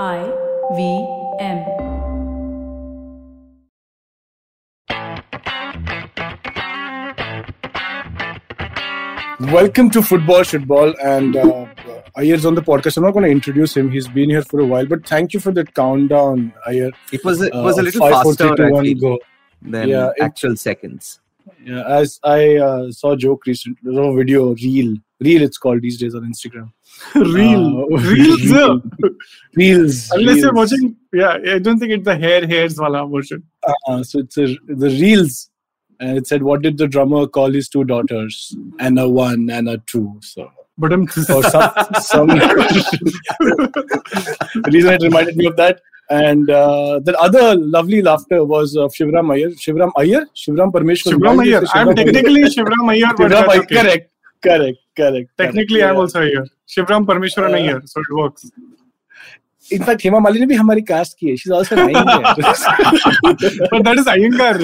I 0.00 0.24
V 0.74 1.06
M. 1.38 1.58
Welcome 9.52 9.90
to 9.90 10.00
Football 10.00 10.40
Shitball, 10.40 10.94
and 11.04 11.36
uh, 11.36 11.66
Iyer's 12.16 12.46
on 12.46 12.54
the 12.54 12.62
podcast. 12.62 12.96
I'm 12.96 13.02
not 13.02 13.10
going 13.10 13.26
to 13.26 13.30
introduce 13.30 13.76
him; 13.76 13.90
he's 13.90 14.08
been 14.08 14.30
here 14.30 14.40
for 14.40 14.60
a 14.60 14.64
while. 14.64 14.86
But 14.86 15.06
thank 15.06 15.34
you 15.34 15.40
for 15.40 15.52
the 15.52 15.66
countdown, 15.66 16.54
Ayer. 16.66 16.90
It 17.12 17.22
was 17.22 17.42
a, 17.42 17.48
it 17.48 17.54
was 17.54 17.76
a 17.76 17.82
Uh, 17.82 17.84
little 17.84 18.00
five, 18.00 18.12
faster 18.24 18.48
three, 18.48 18.56
two, 18.56 18.64
I 18.64 18.70
one, 18.70 18.94
go. 18.94 19.18
than 19.60 19.88
Yeah, 19.90 20.08
it- 20.16 20.22
actual 20.22 20.56
seconds. 20.56 21.20
Yeah, 21.62 21.86
as 21.86 22.18
I 22.24 22.56
uh, 22.56 22.90
saw 22.92 23.10
a 23.12 23.16
joke 23.18 23.44
recently, 23.46 23.94
a 23.94 24.14
video, 24.16 24.54
reel, 24.54 24.96
reel. 25.22 25.42
It's 25.42 25.58
called 25.58 25.82
these 25.82 25.98
days 25.98 26.14
on 26.14 26.22
Instagram. 26.22 26.70
Real, 27.14 27.86
Uh, 27.92 27.96
reels. 28.10 28.42
reel. 28.50 28.82
Reels. 29.56 30.10
Unless 30.12 30.36
you're 30.38 30.52
watching, 30.54 30.96
yeah, 31.12 31.38
I 31.54 31.58
don't 31.58 31.78
think 31.78 31.92
it's 31.92 32.04
the 32.04 32.16
hair 32.16 32.46
hairs 32.46 32.78
wala 32.78 33.06
version. 33.08 33.42
Uh, 33.88 34.02
so 34.02 34.18
it's 34.20 34.36
a, 34.38 34.46
the 34.66 34.88
reels, 35.00 35.50
and 36.00 36.18
it 36.18 36.26
said, 36.26 36.42
"What 36.42 36.62
did 36.62 36.78
the 36.78 36.86
drummer 36.88 37.26
call 37.26 37.50
his 37.52 37.68
two 37.68 37.84
daughters? 37.84 38.54
And 38.78 38.98
a 38.98 39.08
one 39.08 39.48
and 39.50 39.68
a 39.68 39.78
two. 39.86 40.18
So 40.22 40.50
But 40.78 40.92
I'm 40.92 41.02
or 41.04 41.42
some 41.42 41.70
some 42.00 42.28
reason 44.74 44.92
it 44.94 45.02
reminded 45.02 45.36
me 45.36 45.46
of 45.46 45.56
that. 45.56 45.80
And 46.10 46.50
uh, 46.50 46.98
the 47.02 47.16
other 47.18 47.56
lovely 47.56 48.02
laughter 48.02 48.44
was 48.44 48.76
of 48.76 48.92
Shivram 48.92 49.32
Iyer. 49.32 49.50
Shivram 49.50 49.92
Iyer? 49.96 50.26
Shivram 50.36 50.70
Parmeshwar. 50.72 51.12
Shivram 51.12 51.36
Why 51.38 51.44
do 51.44 51.50
you 51.50 51.56
Iyer. 51.56 51.64
I'm 51.74 51.94
technically 51.94 52.42
Shivram 52.42 52.90
Iyer, 52.90 53.14
but 53.16 53.30
Shivram 53.30 53.48
Iyer. 53.48 53.62
Correct. 53.66 54.10
Correct. 54.42 54.78
Correct. 54.96 55.30
Technically, 55.38 55.80
correct. 55.80 55.90
I'm 55.90 55.96
also 55.96 56.22
here. 56.22 56.46
Shivram 56.68 57.06
Parmeshwaran 57.06 57.54
uh, 57.54 57.56
here, 57.56 57.82
so 57.84 58.00
it 58.00 58.14
works. 58.14 58.50
In 59.70 59.82
fact, 59.82 60.02
Hema 60.02 60.20
Malini 60.24 60.46
bhi 60.50 60.56
hamari 60.58 60.86
cast 60.86 61.18
ki 61.18 61.30
hai. 61.30 61.36
She's 61.36 61.52
also 61.52 61.76
an 61.76 61.92
but 61.92 63.84
that 63.84 63.96
is 63.98 64.06
Ayengar. 64.06 64.58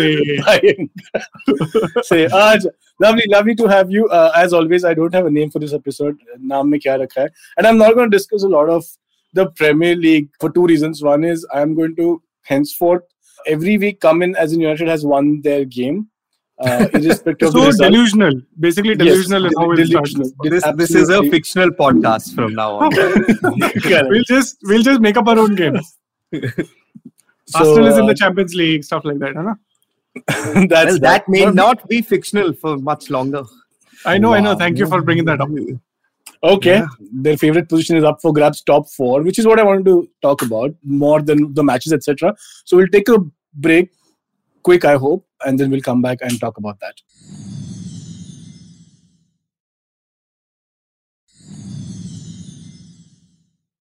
Iyengar. 0.44 2.04
Say, 2.04 2.26
Aaj, 2.26 2.66
lovely, 3.00 3.24
lovely 3.28 3.54
to 3.54 3.66
have 3.66 3.90
you. 3.90 4.08
Uh, 4.08 4.32
as 4.36 4.52
always, 4.52 4.84
I 4.84 4.94
don't 4.94 5.14
have 5.14 5.26
a 5.26 5.30
name 5.30 5.50
for 5.50 5.60
this 5.60 5.72
episode. 5.72 6.18
Naam 6.40 6.68
mein 6.68 6.80
kya 6.80 6.98
rakha 7.04 7.22
hai. 7.22 7.28
And 7.56 7.66
I'm 7.66 7.78
not 7.78 7.94
going 7.94 8.10
to 8.10 8.16
discuss 8.16 8.42
a 8.42 8.48
lot 8.48 8.68
of 8.68 8.84
the 9.32 9.50
Premier 9.52 9.96
League 9.96 10.28
for 10.40 10.50
two 10.50 10.66
reasons. 10.66 11.02
One 11.02 11.24
is 11.24 11.46
I'm 11.52 11.74
going 11.74 11.96
to 11.96 12.22
henceforth 12.42 13.04
every 13.46 13.78
week 13.78 14.00
come 14.00 14.22
in 14.22 14.36
as 14.36 14.52
in 14.52 14.60
United 14.60 14.88
has 14.88 15.04
won 15.04 15.40
their 15.42 15.64
game 15.64 16.08
uh, 16.60 16.88
irrespective 16.92 17.48
of 17.48 17.54
the 17.54 17.60
So 17.60 17.66
result. 17.66 17.92
delusional. 17.92 18.32
Basically, 18.58 18.90
Yes, 18.90 18.98
delusional 18.98 19.46
is 19.46 19.54
how 19.58 19.72
delusional. 19.74 20.30
This, 20.42 20.64
this 20.76 20.94
is 20.94 21.08
a 21.08 21.22
fictional 21.30 21.70
podcast 21.70 22.34
from 22.34 22.54
now 22.54 22.72
on. 22.80 22.90
We'll 24.08 24.24
just 24.26 24.58
we'll 24.64 24.82
just 24.82 25.00
make 25.00 25.16
up 25.16 25.26
our 25.28 25.38
own 25.38 25.54
games. 25.54 25.96
So, 27.50 27.60
Arsenal 27.60 27.86
is 27.86 27.96
in 27.96 28.06
the 28.06 28.14
Champions 28.14 28.54
League, 28.54 28.84
stuff 28.84 29.06
like 29.06 29.18
that. 29.20 29.34
Huh? 29.34 29.54
that's 30.68 30.90
well, 30.90 30.98
that 30.98 31.26
may 31.28 31.46
not 31.46 31.88
be 31.88 32.02
fictional 32.02 32.52
for 32.52 32.76
much 32.76 33.08
longer. 33.08 33.42
I 34.04 34.18
know, 34.18 34.34
I 34.34 34.40
know. 34.40 34.54
Thank 34.54 34.76
you 34.76 34.86
for 34.86 35.00
bringing 35.00 35.24
that 35.24 35.40
up. 35.40 35.48
Okay, 36.42 36.74
Yeah. 36.76 36.86
their 37.10 37.36
favorite 37.38 37.68
position 37.68 37.96
is 37.96 38.04
up 38.04 38.20
for 38.20 38.32
grabs, 38.34 38.60
top 38.62 38.88
four, 38.90 39.22
which 39.22 39.38
is 39.40 39.46
what 39.46 39.58
I 39.58 39.64
wanted 39.64 39.86
to 39.86 40.08
talk 40.22 40.42
about 40.42 40.72
more 40.84 41.20
than 41.20 41.52
the 41.54 41.64
matches, 41.64 41.92
etc. 41.92 42.32
So 42.64 42.76
we'll 42.76 42.86
take 42.88 43.08
a 43.08 43.18
break, 43.54 43.90
quick, 44.62 44.84
I 44.84 44.96
hope, 44.96 45.26
and 45.44 45.58
then 45.58 45.70
we'll 45.70 45.80
come 45.80 46.02
back 46.02 46.18
and 46.22 46.38
talk 46.40 46.58
about 46.58 46.78
that. 46.80 46.94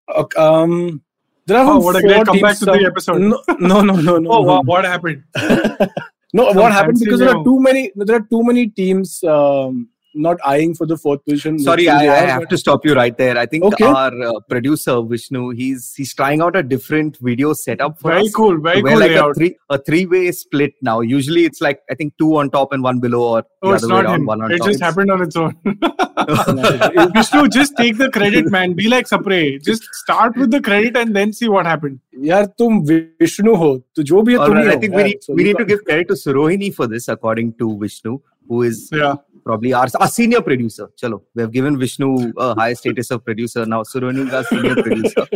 Okay, 0.09 0.41
um, 0.41 1.01
there 1.45 1.57
are 1.57 1.73
Oh, 1.73 1.79
what 1.79 1.95
a 1.95 2.01
great 2.01 2.25
comeback 2.25 2.57
to 2.59 2.65
the 2.65 2.85
episode. 2.85 3.19
No, 3.19 3.41
no, 3.59 3.81
no, 3.81 3.95
no, 3.95 4.17
no. 4.17 4.31
Oh, 4.31 4.41
wow, 4.41 4.61
what 4.61 4.85
happened? 4.85 5.23
No, 6.33 6.51
what 6.51 6.73
happened 6.73 6.99
because 6.99 7.19
there 7.19 7.29
are 7.29 7.43
too 7.43 7.59
many. 7.59 7.91
There 7.95 8.17
are 8.17 8.27
too 8.29 8.43
many 8.43 8.67
teams 8.67 9.23
um, 9.23 9.89
not 10.16 10.36
eyeing 10.44 10.74
for 10.74 10.86
the 10.86 10.96
fourth 11.02 11.20
position. 11.24 11.58
Sorry, 11.58 11.84
They 11.84 11.88
I, 11.90 12.04
I 12.04 12.22
are, 12.22 12.26
have 12.30 12.40
but- 12.42 12.50
to 12.50 12.58
stop 12.58 12.84
you 12.84 12.94
right 12.94 13.16
there. 13.16 13.36
I 13.38 13.46
think 13.46 13.64
Okay. 13.68 13.84
our 13.86 14.12
uh, 14.30 14.32
producer 14.48 15.00
Vishnu, 15.12 15.50
he's 15.60 15.94
he's 15.96 16.12
trying 16.14 16.42
out 16.42 16.54
a 16.54 16.62
different 16.62 17.16
video 17.28 17.54
setup 17.54 17.98
for 17.98 18.10
Very 18.10 18.26
us. 18.26 18.34
cool, 18.34 18.58
very 18.66 18.82
We're 18.82 18.90
cool 18.90 19.00
like 19.04 19.10
a 19.12 19.14
layout. 19.14 19.36
three 19.38 19.56
a 19.70 19.78
three 19.78 20.04
way 20.04 20.30
split 20.32 20.74
now. 20.82 21.00
Usually 21.12 21.46
it's 21.46 21.62
like 21.68 21.80
I 21.90 21.94
think 21.94 22.12
two 22.24 22.36
on 22.42 22.50
top 22.50 22.74
and 22.74 22.82
one 22.82 23.00
below, 23.06 23.22
or 23.36 23.42
Oh, 23.62 23.70
the 23.70 23.74
it's 23.76 23.84
other 23.84 23.94
way 23.94 24.02
not 24.02 24.04
around, 24.10 24.20
him. 24.20 24.26
one 24.26 24.42
on 24.42 24.52
It 24.52 24.58
top. 24.58 24.68
just 24.72 24.80
happened 24.88 25.10
on 25.16 25.22
its 25.22 25.34
own. 25.44 25.56
It- 25.64 27.12
Vishnu, 27.14 27.48
just 27.48 27.76
take 27.76 27.96
the 27.98 28.10
credit, 28.10 28.50
man. 28.50 28.74
Be 28.74 28.88
like 28.88 29.06
Sapre. 29.08 29.40
Just 29.70 29.84
start 30.02 30.36
with 30.36 30.50
the 30.50 30.60
credit 30.60 30.96
and 30.96 31.16
then 31.16 31.32
see 31.32 31.48
what 31.48 31.66
happened. 31.66 31.98
यार 32.24 32.44
तुम 32.58 32.80
विष्णु 32.90 33.54
हो 33.56 33.70
तो 33.96 34.02
जो 34.12 34.22
भी 34.22 34.32
है 34.32 34.38
All 34.38 34.46
तुम 34.48 34.56
right, 34.56 34.66
he 34.66 34.70
I 34.70 34.74
हो 34.74 34.80
think 34.80 34.94
we 34.94 35.02
यार. 35.02 35.08
need, 35.08 35.22
So 35.24 35.32
we 35.34 35.42
you 35.42 35.46
need 35.48 35.56
to 35.58 35.64
can't- 35.64 35.68
give 35.68 35.84
credit 35.84 36.08
to 36.08 36.14
Surohini 36.22 36.70
for 36.74 36.86
this, 36.86 37.08
according 37.08 37.52
to 37.62 37.70
Vishnu, 37.80 38.18
who 38.47 38.63
is 38.63 38.89
Yeah. 38.91 39.15
probably 39.45 39.73
our, 39.73 39.87
our 39.99 40.07
senior 40.07 40.41
producer. 40.41 40.89
Chalo, 41.01 41.21
we 41.35 41.41
have 41.41 41.51
given 41.51 41.77
Vishnu 41.77 42.33
a 42.37 42.55
high 42.55 42.73
status 42.73 43.11
of 43.11 43.23
producer. 43.23 43.65
Now 43.65 43.83
Surohini 43.83 44.27
is 44.27 44.33
our 44.33 44.43
senior 44.45 44.75
producer. 44.83 45.27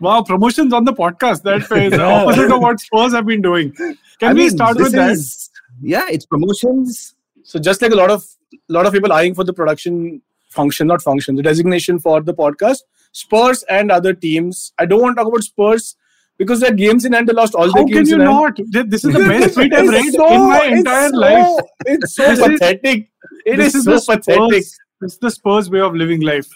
Wow, 0.00 0.22
promotions 0.22 0.72
on 0.72 0.84
the 0.84 0.92
podcast. 0.92 1.42
That 1.42 1.62
is 1.62 1.68
the 1.92 2.02
opposite 2.04 2.50
of 2.52 2.60
what 2.60 2.80
Spurs 2.80 3.12
have 3.12 3.26
been 3.26 3.42
doing. 3.42 3.72
Can 3.72 3.96
I 4.22 4.32
we 4.32 4.40
mean, 4.40 4.50
start 4.50 4.76
this 4.76 4.84
with 4.84 4.92
that? 4.92 5.10
is- 5.12 5.50
Yeah, 5.82 6.04
it's 6.08 6.26
promotions. 6.26 7.14
So 7.44 7.58
just 7.58 7.82
like 7.82 7.92
a 7.92 7.96
lot 7.96 8.10
of 8.10 8.24
lot 8.68 8.86
of 8.86 8.92
people 8.92 9.12
eyeing 9.12 9.34
for 9.34 9.44
the 9.44 9.52
production 9.52 10.22
function, 10.50 10.86
not 10.86 11.02
function, 11.02 11.36
the 11.36 11.42
designation 11.42 11.98
for 11.98 12.20
the 12.22 12.34
podcast, 12.34 12.78
Spurs 13.12 13.62
and 13.68 13.90
other 13.90 14.14
teams. 14.14 14.72
I 14.78 14.86
don't 14.86 15.00
want 15.02 15.16
to 15.16 15.22
talk 15.22 15.28
about 15.32 15.44
Spurs 15.44 15.96
because 16.38 16.60
their 16.60 16.72
games 16.72 17.04
in 17.04 17.12
hand 17.12 17.28
they 17.28 17.32
lost 17.32 17.54
all 17.54 17.66
How 17.66 17.72
their 17.72 17.84
can 17.84 17.94
games 17.94 18.08
you 18.10 18.14
in 18.16 18.20
hand. 18.22 18.58
not? 18.72 18.88
This 18.90 19.04
is 19.04 19.12
the 19.12 19.18
best 19.28 19.54
tweet 19.54 19.74
I've 19.74 19.88
read 19.88 20.12
so- 20.12 20.32
in 20.34 20.40
my 20.48 20.64
entire 20.64 21.08
so- 21.10 21.16
life. 21.16 21.64
It's 21.86 22.14
so 22.14 22.24
is- 22.30 22.38
pathetic. 22.40 23.10
It 23.44 23.56
this 23.56 23.74
is, 23.74 23.84
the 23.84 23.98
so 23.98 24.14
pathetic. 24.16 24.64
Spurs, 24.64 24.78
this 25.00 25.12
is 25.14 25.18
the 25.18 25.30
Spurs 25.30 25.70
way 25.70 25.80
of 25.80 25.94
living 25.94 26.20
life. 26.20 26.48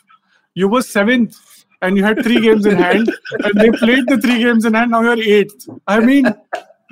You 0.54 0.68
were 0.68 0.82
seventh 0.82 1.36
and 1.82 1.96
you 1.96 2.04
had 2.04 2.22
three 2.22 2.40
games 2.40 2.66
in 2.66 2.76
hand, 2.76 3.10
and 3.44 3.54
they 3.60 3.70
played 3.70 4.04
the 4.06 4.18
three 4.20 4.38
games 4.42 4.64
in 4.66 4.74
hand. 4.74 4.90
Now 4.90 5.00
you're 5.02 5.22
eighth. 5.22 5.66
I 5.86 6.00
mean, 6.00 6.26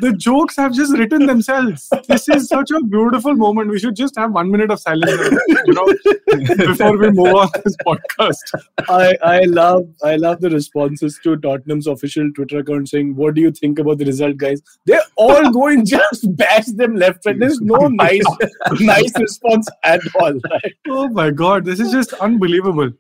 the 0.01 0.13
jokes 0.13 0.57
have 0.57 0.73
just 0.73 0.93
written 0.97 1.27
themselves. 1.27 1.89
This 2.07 2.29
is 2.29 2.49
such 2.49 2.71
a 2.71 2.81
beautiful 2.83 3.35
moment. 3.35 3.71
We 3.71 3.79
should 3.79 3.97
just 3.97 4.17
have 4.17 4.33
one 4.33 4.51
minute 4.51 4.71
of 4.71 4.81
silence, 4.81 5.11
you 5.67 5.73
know, 5.73 5.87
before 6.67 6.97
we 6.97 7.11
move 7.11 7.35
on 7.35 7.49
this 7.65 7.77
podcast. 7.87 8.65
I, 8.89 9.17
I 9.23 9.41
love 9.41 9.89
I 10.03 10.17
love 10.17 10.41
the 10.41 10.51
responses 10.51 11.19
to 11.25 11.37
Tottenham's 11.37 11.87
official 11.87 12.31
Twitter 12.33 12.59
account 12.59 12.89
saying, 12.89 13.17
"What 13.17 13.35
do 13.35 13.41
you 13.41 13.51
think 13.51 13.79
about 13.79 13.99
the 13.99 14.07
result, 14.07 14.37
guys?" 14.37 14.63
They're 14.87 15.03
all 15.17 15.51
going 15.51 15.85
just 15.85 16.37
bash 16.37 16.67
them 16.67 16.97
left 16.97 17.27
right. 17.27 17.39
There's 17.39 17.61
no 17.61 17.89
nice 17.89 18.25
nice 18.81 19.13
response 19.19 19.69
at 19.85 20.01
all. 20.21 20.33
Right? 20.51 20.75
Oh 20.89 21.09
my 21.09 21.31
God, 21.31 21.65
this 21.65 21.81
is 21.81 21.93
just 21.93 22.13
unbelievable. 22.15 22.93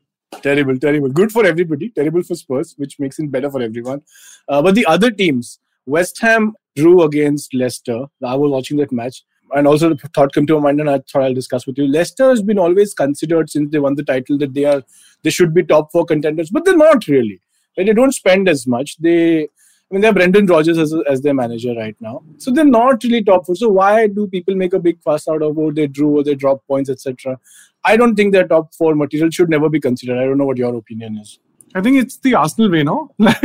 Terrible, 0.43 0.79
terrible. 0.79 1.09
Good 1.09 1.33
for 1.33 1.47
everybody. 1.47 1.89
Terrible 1.91 2.23
for 2.23 2.35
Spurs, 2.35 2.75
which 2.77 2.99
makes 2.99 3.19
it 3.19 3.31
better 3.31 3.51
for 3.51 3.63
everyone. 3.63 4.03
Uh, 4.49 4.61
but 4.63 4.75
the 4.75 4.85
other 4.87 5.11
teams, 5.11 5.59
West 5.89 6.21
Ham 6.21 6.55
drew 6.77 7.03
against 7.03 7.55
Leicester. 7.55 8.05
I 8.23 8.35
was 8.35 8.51
watching 8.51 8.77
that 8.77 8.93
match. 8.93 9.25
And 9.53 9.67
also 9.67 9.89
the 9.89 10.09
thought 10.15 10.35
came 10.35 10.47
to 10.47 10.57
my 10.57 10.65
mind, 10.65 10.81
and 10.81 10.91
I 10.91 10.99
thought 10.99 11.23
I'll 11.23 11.35
discuss 11.35 11.67
with 11.67 11.79
you. 11.79 11.89
Leicester 11.91 12.29
has 12.29 12.43
been 12.43 12.59
always 12.59 12.93
considered 12.93 13.49
since 13.49 13.71
they 13.73 13.79
won 13.79 13.95
the 13.95 14.05
title 14.05 14.37
that 14.39 14.53
they 14.53 14.67
are 14.67 14.83
they 15.23 15.31
should 15.31 15.55
be 15.55 15.65
top 15.65 15.91
four 15.91 16.05
contenders, 16.05 16.51
but 16.51 16.67
they're 16.67 16.77
not 16.77 17.07
really. 17.09 17.41
They 17.77 17.85
don't 17.85 18.13
spend 18.13 18.49
as 18.49 18.67
much. 18.67 18.99
They, 18.99 19.45
I 19.45 19.47
mean, 19.91 20.03
they 20.03 20.09
have 20.09 20.17
Brendan 20.17 20.47
Rodgers 20.47 20.77
as, 20.77 20.95
as 21.09 21.23
their 21.23 21.33
manager 21.33 21.75
right 21.75 21.97
now, 22.01 22.23
so 22.37 22.51
they're 22.51 22.65
not 22.67 23.03
really 23.03 23.25
top 23.25 23.47
four. 23.47 23.55
So 23.55 23.71
why 23.71 24.07
do 24.09 24.27
people 24.27 24.55
make 24.55 24.75
a 24.75 24.79
big 24.79 25.01
fuss 25.01 25.27
out 25.27 25.43
of 25.43 25.59
oh 25.59 25.73
they 25.73 25.87
drew 25.87 26.19
or 26.19 26.25
they 26.25 26.35
drop 26.35 26.67
points, 26.67 26.91
etc. 26.91 27.39
I 27.83 27.97
don't 27.97 28.15
think 28.15 28.35
their 28.35 28.47
top 28.47 28.75
four 28.75 28.95
material 28.95 29.31
should 29.31 29.49
never 29.49 29.71
be 29.71 29.81
considered. 29.81 30.19
I 30.19 30.25
don't 30.25 30.37
know 30.37 30.45
what 30.45 30.59
your 30.59 30.77
opinion 30.77 31.17
is. 31.17 31.39
I 31.75 31.81
think 31.81 31.97
it's 31.97 32.19
the 32.19 32.35
Arsenal 32.35 32.71
way, 32.71 32.83
no? 32.83 33.15
Like, 33.19 33.39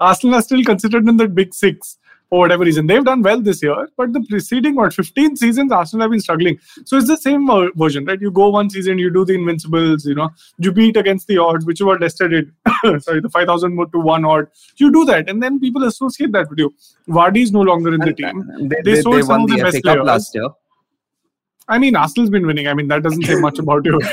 Arsenal 0.00 0.36
are 0.36 0.42
still 0.42 0.64
considered 0.64 1.08
in 1.08 1.16
the 1.16 1.28
big 1.28 1.54
six 1.54 1.98
for 2.30 2.38
whatever 2.38 2.64
reason. 2.64 2.86
They've 2.86 3.04
done 3.04 3.22
well 3.22 3.40
this 3.40 3.62
year, 3.62 3.88
but 3.96 4.12
the 4.12 4.24
preceding 4.28 4.76
what 4.76 4.94
15 4.94 5.36
seasons, 5.36 5.72
Arsenal 5.72 6.04
have 6.04 6.12
been 6.12 6.20
struggling. 6.20 6.58
So 6.84 6.96
it's 6.96 7.08
the 7.08 7.16
same 7.16 7.50
uh, 7.50 7.66
version, 7.74 8.04
right? 8.04 8.20
You 8.20 8.30
go 8.30 8.48
one 8.48 8.70
season, 8.70 8.98
you 8.98 9.10
do 9.12 9.24
the 9.24 9.34
Invincibles, 9.34 10.06
you 10.06 10.14
know, 10.14 10.30
you 10.58 10.72
beat 10.72 10.96
against 10.96 11.26
the 11.26 11.38
odds, 11.38 11.66
which 11.66 11.80
is 11.80 11.84
what 11.84 12.00
Leicester 12.00 12.28
did. 12.28 12.52
Sorry, 13.02 13.20
the 13.20 13.28
5,000 13.30 13.76
to 13.92 13.98
one 13.98 14.24
odd. 14.24 14.46
You 14.76 14.92
do 14.92 15.04
that, 15.06 15.28
and 15.28 15.42
then 15.42 15.60
people 15.60 15.84
associate 15.84 16.32
that 16.32 16.48
with 16.48 16.60
you. 16.60 16.72
Vardy 17.08 17.42
is 17.42 17.52
no 17.52 17.60
longer 17.60 17.92
in 17.92 18.00
the 18.00 18.14
team. 18.14 18.68
They, 18.68 18.76
They 18.84 18.92
they, 18.94 19.02
sold 19.02 19.16
they 19.16 19.22
some 19.22 19.28
won 19.28 19.42
of 19.42 19.48
the 19.48 19.56
the 19.56 19.62
best 19.64 19.76
FA 19.76 19.82
Cup 19.82 20.06
last 20.06 20.34
year. 20.34 20.48
I 21.70 21.78
mean, 21.78 21.94
Arsenal's 21.94 22.30
been 22.30 22.46
winning. 22.46 22.66
I 22.66 22.74
mean, 22.74 22.88
that 22.88 23.04
doesn't 23.04 23.22
say 23.22 23.36
much 23.36 23.60
about 23.60 23.84
you. 23.84 24.00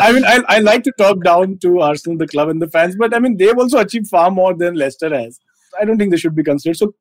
I 0.00 0.12
mean, 0.12 0.24
I, 0.24 0.42
I 0.48 0.58
like 0.58 0.82
to 0.82 0.92
talk 0.98 1.22
down 1.22 1.58
to 1.58 1.80
Arsenal, 1.80 2.18
the 2.18 2.26
club, 2.26 2.48
and 2.48 2.60
the 2.60 2.68
fans, 2.68 2.96
but 2.96 3.14
I 3.14 3.20
mean, 3.20 3.36
they've 3.36 3.56
also 3.56 3.78
achieved 3.78 4.08
far 4.08 4.32
more 4.32 4.54
than 4.54 4.74
Leicester 4.74 5.14
has. 5.16 5.38
I 5.80 5.84
don't 5.84 5.98
think 5.98 6.10
they 6.10 6.16
should 6.16 6.34
be 6.34 6.42
considered. 6.42 6.78
So, 6.78 6.94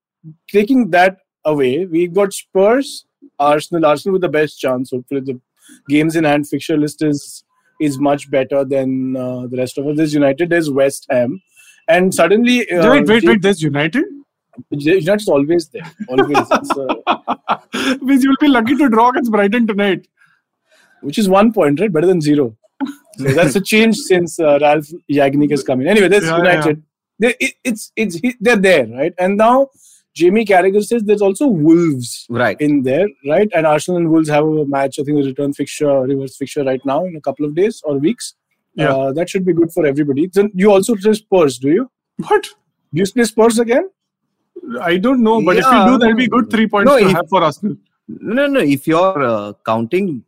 taking 0.48 0.92
that 0.92 1.18
away, 1.44 1.88
we've 1.88 2.14
got 2.14 2.32
Spurs, 2.32 3.08
Arsenal, 3.40 3.88
Arsenal 3.88 4.14
with 4.14 4.22
the 4.22 4.30
best 4.30 4.60
chance. 4.60 4.92
Hopefully, 4.92 5.22
the 5.22 5.42
games 5.90 6.16
in 6.16 6.24
hand 6.24 6.48
fixture 6.48 6.78
list 6.78 7.02
is 7.02 7.44
is 7.82 7.98
much 7.98 8.30
better 8.30 8.64
than 8.64 9.18
uh, 9.18 9.48
the 9.48 9.58
rest 9.58 9.80
of 9.80 9.88
us. 9.88 9.98
There's 9.98 10.14
United, 10.14 10.52
there's 10.52 10.70
West 10.70 11.08
Ham, 11.10 11.42
and 11.88 12.14
suddenly 12.14 12.70
uh, 12.70 12.92
wait, 12.92 13.08
wait, 13.08 13.24
wait. 13.24 13.42
There's 13.42 13.64
United. 13.64 14.06
United's 14.72 15.28
always 15.28 15.70
there. 15.70 15.90
Always, 16.08 16.38
It's, 16.52 16.72
uh, 16.78 17.98
Means 18.02 18.24
you'll 18.24 18.36
be 18.40 18.48
lucky 18.48 18.76
to 18.76 18.90
draw 18.90 19.10
against 19.10 19.32
Brighton 19.32 19.68
tonight. 19.68 20.08
which 21.02 21.18
is 21.18 21.30
one 21.30 21.52
point, 21.54 21.80
right? 21.80 21.92
Better 21.92 22.08
than 22.08 22.22
zero. 22.22 22.56
So 23.18 23.24
that's 23.40 23.56
a 23.56 23.62
change 23.62 23.96
since 23.98 24.40
uh, 24.40 24.60
Ralf 24.62 24.88
Rangnick 25.12 25.52
has 25.52 25.64
come 25.64 25.82
in. 25.82 25.88
Anyway, 25.88 26.08
that's 26.08 26.26
Yeah, 26.26 26.38
United. 26.38 26.84
They, 27.20 27.36
it, 27.40 27.54
it's 27.64 27.92
it's 27.96 28.16
he- 28.16 28.36
they're 28.40 28.56
there, 28.56 28.88
right? 28.88 29.14
And 29.20 29.36
now 29.38 29.68
Jamie 30.16 30.46
Carragher 30.46 30.84
says 30.84 31.04
there's 31.04 31.22
also 31.22 31.48
Wolves 31.48 32.26
Right. 32.30 32.60
in 32.60 32.84
there, 32.84 33.08
right? 33.28 33.50
And 33.56 33.66
Arsenal 33.68 33.98
and 34.00 34.10
Wolves 34.12 34.30
have 34.30 34.46
a 34.46 34.66
match. 34.66 35.00
I 35.00 35.04
think 35.04 35.18
the 35.20 35.26
return 35.28 35.54
fixture, 35.54 36.02
reverse 36.02 36.38
fixture, 36.38 36.64
right 36.64 36.82
now 36.86 37.06
in 37.06 37.16
a 37.16 37.22
couple 37.22 37.46
of 37.46 37.56
days 37.56 37.82
or 37.84 37.98
weeks. 37.98 38.36
Yeah. 38.76 38.94
Uh, 38.94 39.12
that 39.14 39.30
should 39.30 39.46
be 39.46 39.54
good 39.54 39.72
for 39.74 39.86
everybody. 39.86 40.28
Then 40.28 40.52
you 40.54 40.72
also 40.72 40.96
play 40.96 41.14
Spurs, 41.14 41.58
do 41.60 41.70
you? 41.70 41.92
What? 42.28 42.44
Do 42.94 43.02
you 43.02 43.06
play 43.12 43.26
Spurs 43.26 43.60
again? 43.60 43.90
I 44.82 44.98
don't 44.98 45.22
know, 45.24 45.42
but 45.42 45.58
if 45.58 45.64
Yeah. 45.66 45.86
you 45.86 45.92
do, 45.92 45.98
that'll 46.00 46.16
be 46.16 46.28
good 46.28 46.50
three 46.50 46.68
points 46.68 46.90
No, 46.92 46.98
to 47.00 47.06
if- 47.06 47.12
have 47.12 47.28
for 47.30 47.44
Arsenal. 47.44 47.76
No, 48.08 48.48
no, 48.48 48.48
no. 48.48 48.60
If 48.60 48.88
you're 48.88 49.22
uh, 49.24 49.54
counting 49.66 50.24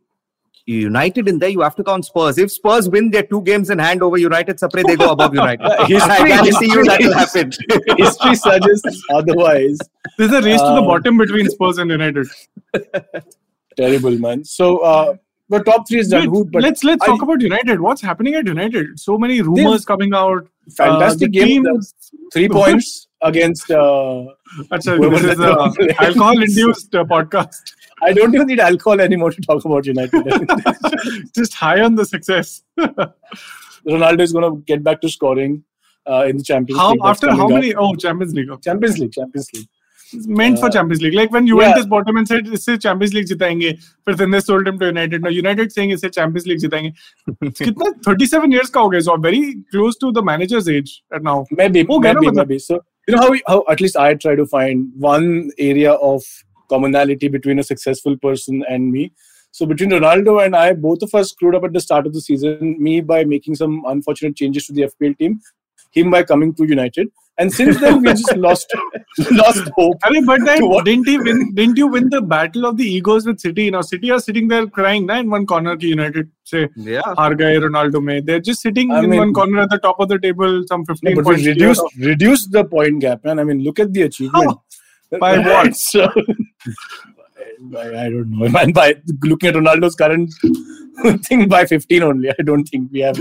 United 0.66 1.28
in 1.28 1.38
there, 1.40 1.48
you 1.48 1.60
have 1.62 1.74
to 1.76 1.82
count 1.84 2.04
Spurs. 2.04 2.38
If 2.38 2.52
Spurs 2.52 2.88
win 2.88 3.10
their 3.10 3.24
two 3.24 3.42
games 3.42 3.70
in 3.70 3.78
hand 3.80 4.02
over 4.02 4.16
United, 4.16 4.60
separate, 4.60 4.86
they 4.86 4.94
go 4.96 5.10
above 5.10 5.34
United. 5.34 5.64
Uh, 5.64 5.84
history- 5.94 6.10
I 6.12 6.28
guarantee 6.28 6.66
you 6.72 6.84
that 6.84 7.00
will 7.00 7.14
happen. 7.14 7.50
History 7.98 8.34
suggests 8.36 9.02
otherwise. 9.10 9.78
There's 10.18 10.30
a 10.32 10.40
race 10.42 10.60
to 10.60 10.66
the 10.68 10.82
Um, 10.82 10.86
bottom 10.86 11.18
between 11.18 11.48
Spurs 11.50 11.78
and 11.78 11.90
United. 11.90 12.28
Terrible, 13.76 14.18
man. 14.18 14.44
So 14.44 14.78
uh, 14.78 15.14
the 15.48 15.60
top 15.60 15.88
three 15.88 16.00
is 16.00 16.08
done. 16.08 16.30
Wait, 16.30 16.46
but 16.52 16.62
let's 16.62 16.84
let's 16.84 17.02
I- 17.02 17.06
talk 17.06 17.22
about 17.22 17.40
United. 17.40 17.80
What's 17.80 18.02
happening 18.02 18.34
at 18.34 18.46
United? 18.46 18.98
So 19.00 19.18
many 19.18 19.40
rumors 19.42 19.84
coming 19.84 20.14
out. 20.14 20.46
fantastic 20.76 21.30
Uh, 21.30 21.32
game. 21.32 21.64
team- 21.64 21.80
Three 22.32 22.48
points 22.48 23.08
against. 23.29 23.69
Uh, 23.71 24.25
Achha, 24.75 24.97
Whoever 24.97 25.19
this 25.19 25.31
is 25.33 25.37
the 25.37 25.51
a 25.57 25.71
players. 25.73 25.95
alcohol-induced 26.07 26.95
uh, 26.95 27.03
podcast. 27.13 27.73
I 28.01 28.13
don't 28.13 28.33
even 28.35 28.47
need 28.47 28.59
alcohol 28.59 29.01
anymore 29.01 29.31
to 29.31 29.41
talk 29.41 29.65
about 29.65 29.85
United. 29.85 30.23
Just 31.35 31.53
high 31.53 31.79
on 31.81 31.95
the 31.95 32.05
success. 32.05 32.63
Ronaldo 33.87 34.21
is 34.21 34.31
going 34.33 34.51
to 34.51 34.61
get 34.65 34.83
back 34.83 35.01
to 35.01 35.09
scoring 35.09 35.63
uh, 36.09 36.25
in 36.27 36.37
the 36.37 36.43
Champions 36.43 36.79
How 36.79 36.91
League. 36.91 36.99
That's 37.03 37.23
after 37.23 37.31
how 37.31 37.37
coming 37.47 37.57
up. 37.57 37.61
many? 37.61 37.73
Oh, 37.75 37.95
Champions 37.95 38.33
League. 38.33 38.49
Okay. 38.49 38.61
Champions 38.69 38.99
League, 38.99 39.11
Champions 39.13 39.49
League. 39.53 39.67
It's 40.13 40.25
meant 40.25 40.57
for 40.59 40.67
Uh, 40.67 40.69
Champions 40.69 41.01
League. 41.01 41.15
Like 41.15 41.31
when 41.31 41.45
Juventus 41.47 41.85
bought 41.93 42.07
him 42.09 42.15
and 42.19 42.27
said, 42.27 42.45
"इससे 42.57 42.75
Champions 42.83 43.13
League 43.13 43.25
जिताएंगे," 43.31 43.71
फिर 44.07 44.15
then 44.19 44.31
they 44.35 44.39
sold 44.39 44.67
him 44.69 44.77
to 44.83 44.85
United. 44.89 45.21
Now 45.25 45.31
United 45.37 45.73
saying, 45.77 45.89
"इससे 45.95 46.09
Champions 46.17 46.45
League 46.51 46.61
जिताएंगे." 46.61 46.93
कितना 47.57 47.89
37 48.05 48.53
years 48.57 48.69
का 48.77 48.81
हो 48.81 48.89
गया, 48.93 49.01
so 49.07 49.17
very 49.25 49.41
close 49.73 49.97
to 50.03 50.11
the 50.19 50.23
manager's 50.29 50.69
age 50.75 50.93
at 51.17 51.23
now. 51.29 51.35
Maybe, 51.61 51.83
Oh, 51.89 51.99
maybe, 51.99 52.25
Ghana, 52.29 52.37
maybe. 52.39 52.59
So 52.67 52.79
you 53.06 53.14
know 53.16 53.22
how, 53.22 53.30
we, 53.30 53.42
how 53.46 53.64
at 53.68 53.80
least 53.80 53.96
I 53.96 54.14
try 54.14 54.34
to 54.34 54.46
find 54.46 54.90
one 54.96 55.50
area 55.58 55.92
of 55.92 56.22
commonality 56.68 57.28
between 57.28 57.58
a 57.58 57.62
successful 57.62 58.16
person 58.16 58.64
and 58.68 58.90
me. 58.90 59.12
So 59.50 59.66
between 59.66 59.90
Ronaldo 59.90 60.44
and 60.44 60.56
I, 60.56 60.72
both 60.72 61.02
of 61.02 61.14
us 61.14 61.30
screwed 61.30 61.54
up 61.54 61.64
at 61.64 61.72
the 61.72 61.80
start 61.80 62.06
of 62.06 62.14
the 62.14 62.20
season. 62.20 62.76
Me 62.82 63.00
by 63.00 63.24
making 63.24 63.56
some 63.56 63.82
unfortunate 63.86 64.36
changes 64.36 64.66
to 64.66 64.72
the 64.72 64.82
FPL 64.82 65.18
team, 65.18 65.40
him 65.90 66.10
by 66.10 66.22
coming 66.22 66.54
to 66.54 66.64
United, 66.64 67.08
and 67.38 67.52
since 67.52 67.80
then, 67.80 68.02
we 68.02 68.08
just 68.08 68.36
lost 68.36 68.72
lost 69.30 69.68
hope. 69.76 69.96
I 70.04 70.10
mean, 70.10 70.26
but 70.26 70.44
then 70.44 70.60
didn't 70.84 71.08
he 71.08 71.18
win? 71.18 71.54
Didn't 71.54 71.78
you 71.78 71.86
win 71.86 72.10
the 72.10 72.20
battle 72.20 72.66
of 72.66 72.76
the 72.76 72.84
egos 72.84 73.26
with 73.26 73.40
City? 73.40 73.70
Now 73.70 73.80
City 73.80 74.10
are 74.10 74.20
sitting 74.20 74.48
there 74.48 74.66
crying 74.66 75.06
na, 75.06 75.18
in 75.18 75.30
one 75.30 75.46
corner. 75.46 75.76
United 75.80 76.30
say, 76.44 76.68
yeah, 76.76 77.00
har 77.16 77.34
Ronaldo 77.34 78.02
may." 78.02 78.20
They're 78.20 78.40
just 78.40 78.60
sitting 78.60 78.90
I 78.90 79.00
in 79.00 79.10
mean, 79.10 79.18
one 79.18 79.32
corner 79.32 79.62
at 79.62 79.70
the 79.70 79.78
top 79.78 79.98
of 79.98 80.08
the 80.10 80.18
table. 80.18 80.62
Some 80.68 80.84
fifteen 80.84 81.14
no, 81.14 81.22
points. 81.22 81.46
Reduce 81.46 81.82
reduce 81.98 82.46
the 82.48 82.64
point 82.64 83.00
gap, 83.00 83.24
man. 83.24 83.38
I 83.38 83.44
mean, 83.44 83.64
look 83.64 83.80
at 83.80 83.92
the 83.94 84.02
achievement. 84.02 84.50
Oh, 84.50 85.18
by 85.18 85.38
what? 85.48 85.74
so, 85.74 86.04
I 87.78 88.10
don't 88.10 88.30
know. 88.30 88.48
Man, 88.50 88.72
by 88.72 88.96
looking 89.22 89.48
at 89.48 89.54
Ronaldo's 89.54 89.94
current 89.94 90.32
thing 91.26 91.48
by 91.48 91.64
15 91.64 92.02
only, 92.02 92.30
I 92.30 92.42
don't 92.44 92.64
think 92.64 92.90
we 92.92 93.00
have 93.00 93.16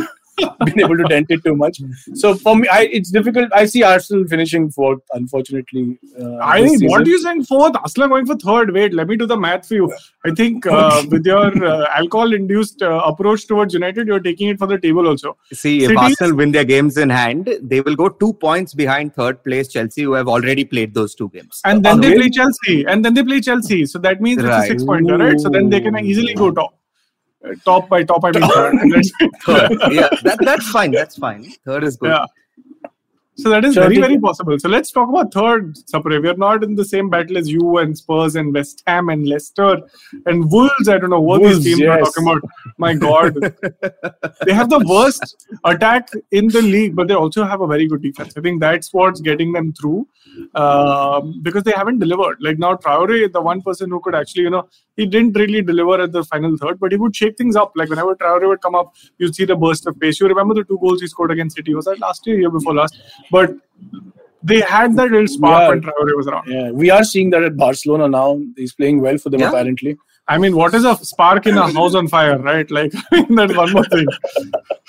been 0.66 0.80
able 0.80 0.98
to 0.98 1.04
dent 1.04 1.28
it 1.30 1.44
too 1.44 1.56
much. 1.56 1.82
So 2.14 2.36
for 2.36 2.56
me, 2.56 2.68
I, 2.68 2.82
it's 2.92 3.12
difficult. 3.12 3.52
I 3.54 3.66
see 3.66 3.84
Arsenal 3.84 4.28
finishing 4.28 4.70
fourth, 4.72 5.02
unfortunately. 5.14 6.00
Uh, 6.20 6.38
I 6.38 6.62
this 6.62 6.82
mean, 6.82 6.90
what 6.90 7.00
season. 7.00 7.08
are 7.08 7.10
you 7.10 7.22
saying 7.22 7.44
fourth? 7.46 7.76
Arsenal 7.76 8.10
going 8.10 8.26
for 8.26 8.36
third. 8.36 8.74
Wait, 8.74 8.94
let 8.94 9.08
me 9.08 9.16
do 9.18 9.26
the 9.26 9.38
math 9.38 9.68
for 9.68 9.76
you. 9.76 9.94
I 10.26 10.32
think 10.32 10.66
uh, 10.66 11.04
with 11.10 11.26
your 11.26 11.64
uh, 11.66 11.88
alcohol-induced 11.96 12.82
uh, 12.82 13.02
approach 13.06 13.48
towards 13.48 13.74
United, 13.74 14.08
you're 14.08 14.20
taking 14.20 14.50
it 14.50 14.58
for 14.58 14.68
the 14.68 14.78
table 14.78 15.08
also. 15.08 15.38
See, 15.54 15.84
if 15.84 15.98
Arsenal 15.98 16.36
win 16.36 16.52
their 16.52 16.66
games 16.66 16.98
in 16.98 17.10
hand, 17.10 17.50
they 17.62 17.82
will 17.82 17.96
go 17.96 18.10
two 18.10 18.34
points 18.34 18.74
behind 18.74 19.16
third 19.16 19.44
place 19.44 19.68
Chelsea, 19.68 20.04
who 20.04 20.14
have 20.14 20.28
already 20.28 20.66
played 20.66 20.94
those 20.94 21.16
two 21.16 21.30
games. 21.30 21.62
And 21.66 21.84
then 21.84 22.02
they 22.02 22.10
really? 22.10 22.22
play 22.22 22.30
Chelsea, 22.30 22.86
and 22.86 23.04
then 23.04 23.14
they 23.14 23.24
play 23.24 23.42
Chelsea. 23.42 23.86
So 23.86 24.00
that 24.00 24.22
means 24.22 24.44
it's 24.44 24.50
a 24.50 24.68
six-pointer, 24.68 25.18
right? 25.18 25.40
So 25.40 25.50
then 25.50 25.70
they 25.70 25.82
can 25.82 25.98
easily 26.00 26.34
go 26.34 26.52
top. 26.52 26.81
Top 27.66 27.90
by 27.90 28.04
top, 28.04 28.24
I 28.24 28.32
mean 28.32 28.48
third. 28.50 28.76
Third. 29.44 29.72
yeah, 29.92 30.10
that, 30.24 30.38
that's 30.42 30.70
fine. 30.70 30.92
That's 30.92 31.18
fine. 31.18 31.52
Third 31.66 31.84
is 31.84 31.98
good. 31.98 32.10
yeah. 32.10 32.26
So 33.36 33.50
that 33.50 33.64
is 33.64 33.74
Sure, 33.74 33.84
very, 33.84 33.98
very 33.98 34.20
possible. 34.20 34.60
So 34.60 34.68
let's 34.68 34.92
talk 34.92 35.10
about 35.10 35.34
third, 35.34 35.76
Sapre. 35.92 36.22
We 36.22 36.28
are 36.30 36.36
not 36.36 36.64
in 36.64 36.76
the 36.76 36.84
same 36.84 37.10
battle 37.10 37.38
as 37.38 37.50
you 37.50 37.78
and 37.78 37.98
Spurs 37.98 38.36
and 38.36 38.54
West 38.54 38.84
Ham 38.88 39.10
and 39.10 39.28
Leicester 39.28 39.78
and 40.26 40.52
Wolves. 40.52 40.90
I 40.90 40.98
don't 40.98 41.10
know 41.10 41.22
what 41.22 41.42
Wolves, 41.42 41.64
these 41.64 41.78
teams 41.78 41.90
are 41.90 42.00
talking 42.00 42.28
about. 42.28 42.44
My 42.78 42.94
God. 42.94 43.34
they 44.46 44.54
have 44.54 44.70
the 44.70 44.84
worst 44.86 45.48
attack 45.64 46.10
in 46.32 46.48
the 46.48 46.62
league, 46.62 46.96
but 46.96 47.08
they 47.08 47.14
also 47.14 47.46
have 47.46 47.62
a 47.62 47.68
very 47.68 47.88
good 47.88 48.02
defense. 48.02 48.34
I 48.38 48.42
think 48.42 48.60
that's 48.60 48.94
what's 48.94 49.22
getting 49.22 49.54
them 49.54 49.74
through 49.74 50.08
um, 50.56 51.40
because 51.42 51.64
they 51.64 51.72
haven't 51.72 52.00
delivered. 52.00 52.38
Like 52.42 52.60
now, 52.60 52.76
Traore, 52.76 53.32
the 53.32 53.42
one 53.42 53.62
person 53.62 53.90
who 53.90 54.02
could 54.02 54.14
actually, 54.14 54.44
you 54.44 54.50
know, 54.50 54.68
he 54.98 55.06
didn't 55.06 55.38
really 55.38 55.62
deliver 55.62 56.02
at 56.02 56.12
the 56.12 56.24
final 56.26 56.58
third, 56.58 56.80
but 56.80 56.92
he 56.92 56.98
would 56.98 57.16
shake 57.16 57.38
things 57.38 57.56
up. 57.56 57.72
Like 57.76 57.90
whenever 57.90 58.16
Traore 58.16 58.48
would 58.48 58.62
come 58.62 58.76
up, 58.76 58.94
you'd 59.18 59.36
see 59.36 59.46
the 59.46 59.56
burst 59.56 59.88
of 59.88 60.00
pace. 60.00 60.20
You 60.20 60.28
remember 60.28 60.54
the 60.54 60.64
two 60.64 60.78
goals 60.80 61.02
he 61.02 61.08
scored 61.08 61.32
against 61.32 61.56
City? 61.56 61.74
Was 61.74 61.86
that 61.86 62.00
last 62.00 62.28
year, 62.28 62.40
year 62.40 62.50
before 62.50 62.76
last? 62.76 63.02
But 63.30 63.56
they 64.44 64.62
had 64.62 64.96
that 64.96 65.12
little 65.12 65.28
spark 65.28 65.62
Yeah. 65.62 65.70
when 65.70 65.82
Traore 65.82 66.16
was 66.18 66.28
around. 66.28 66.48
Yeah, 66.48 66.72
we 66.72 66.90
are 66.90 67.04
seeing 67.04 67.30
that 67.32 67.44
at 67.44 67.56
Barcelona 67.58 68.08
now. 68.08 68.40
He's 68.58 68.74
playing 68.74 69.02
well 69.02 69.18
for 69.18 69.30
them, 69.30 69.42
Yeah. 69.42 69.50
apparently. 69.50 69.98
I 70.28 70.38
mean, 70.38 70.56
what 70.56 70.74
is 70.74 70.86
a 70.86 70.96
spark 70.98 71.46
in 71.48 71.58
a 71.58 71.72
house 71.74 71.94
on 71.96 72.08
fire, 72.08 72.38
right? 72.40 72.70
Like, 72.72 72.94
I 73.12 73.22
mean, 73.22 73.36
that's 73.36 73.56
one 73.56 73.72
more 73.74 73.84
thing. 73.86 74.06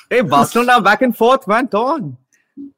Hey, 0.08 0.20
Barcelona 0.20 0.80
back 0.80 1.02
and 1.02 1.16
forth, 1.16 1.46
man. 1.48 1.68
Come 1.68 1.84
on. 1.84 2.16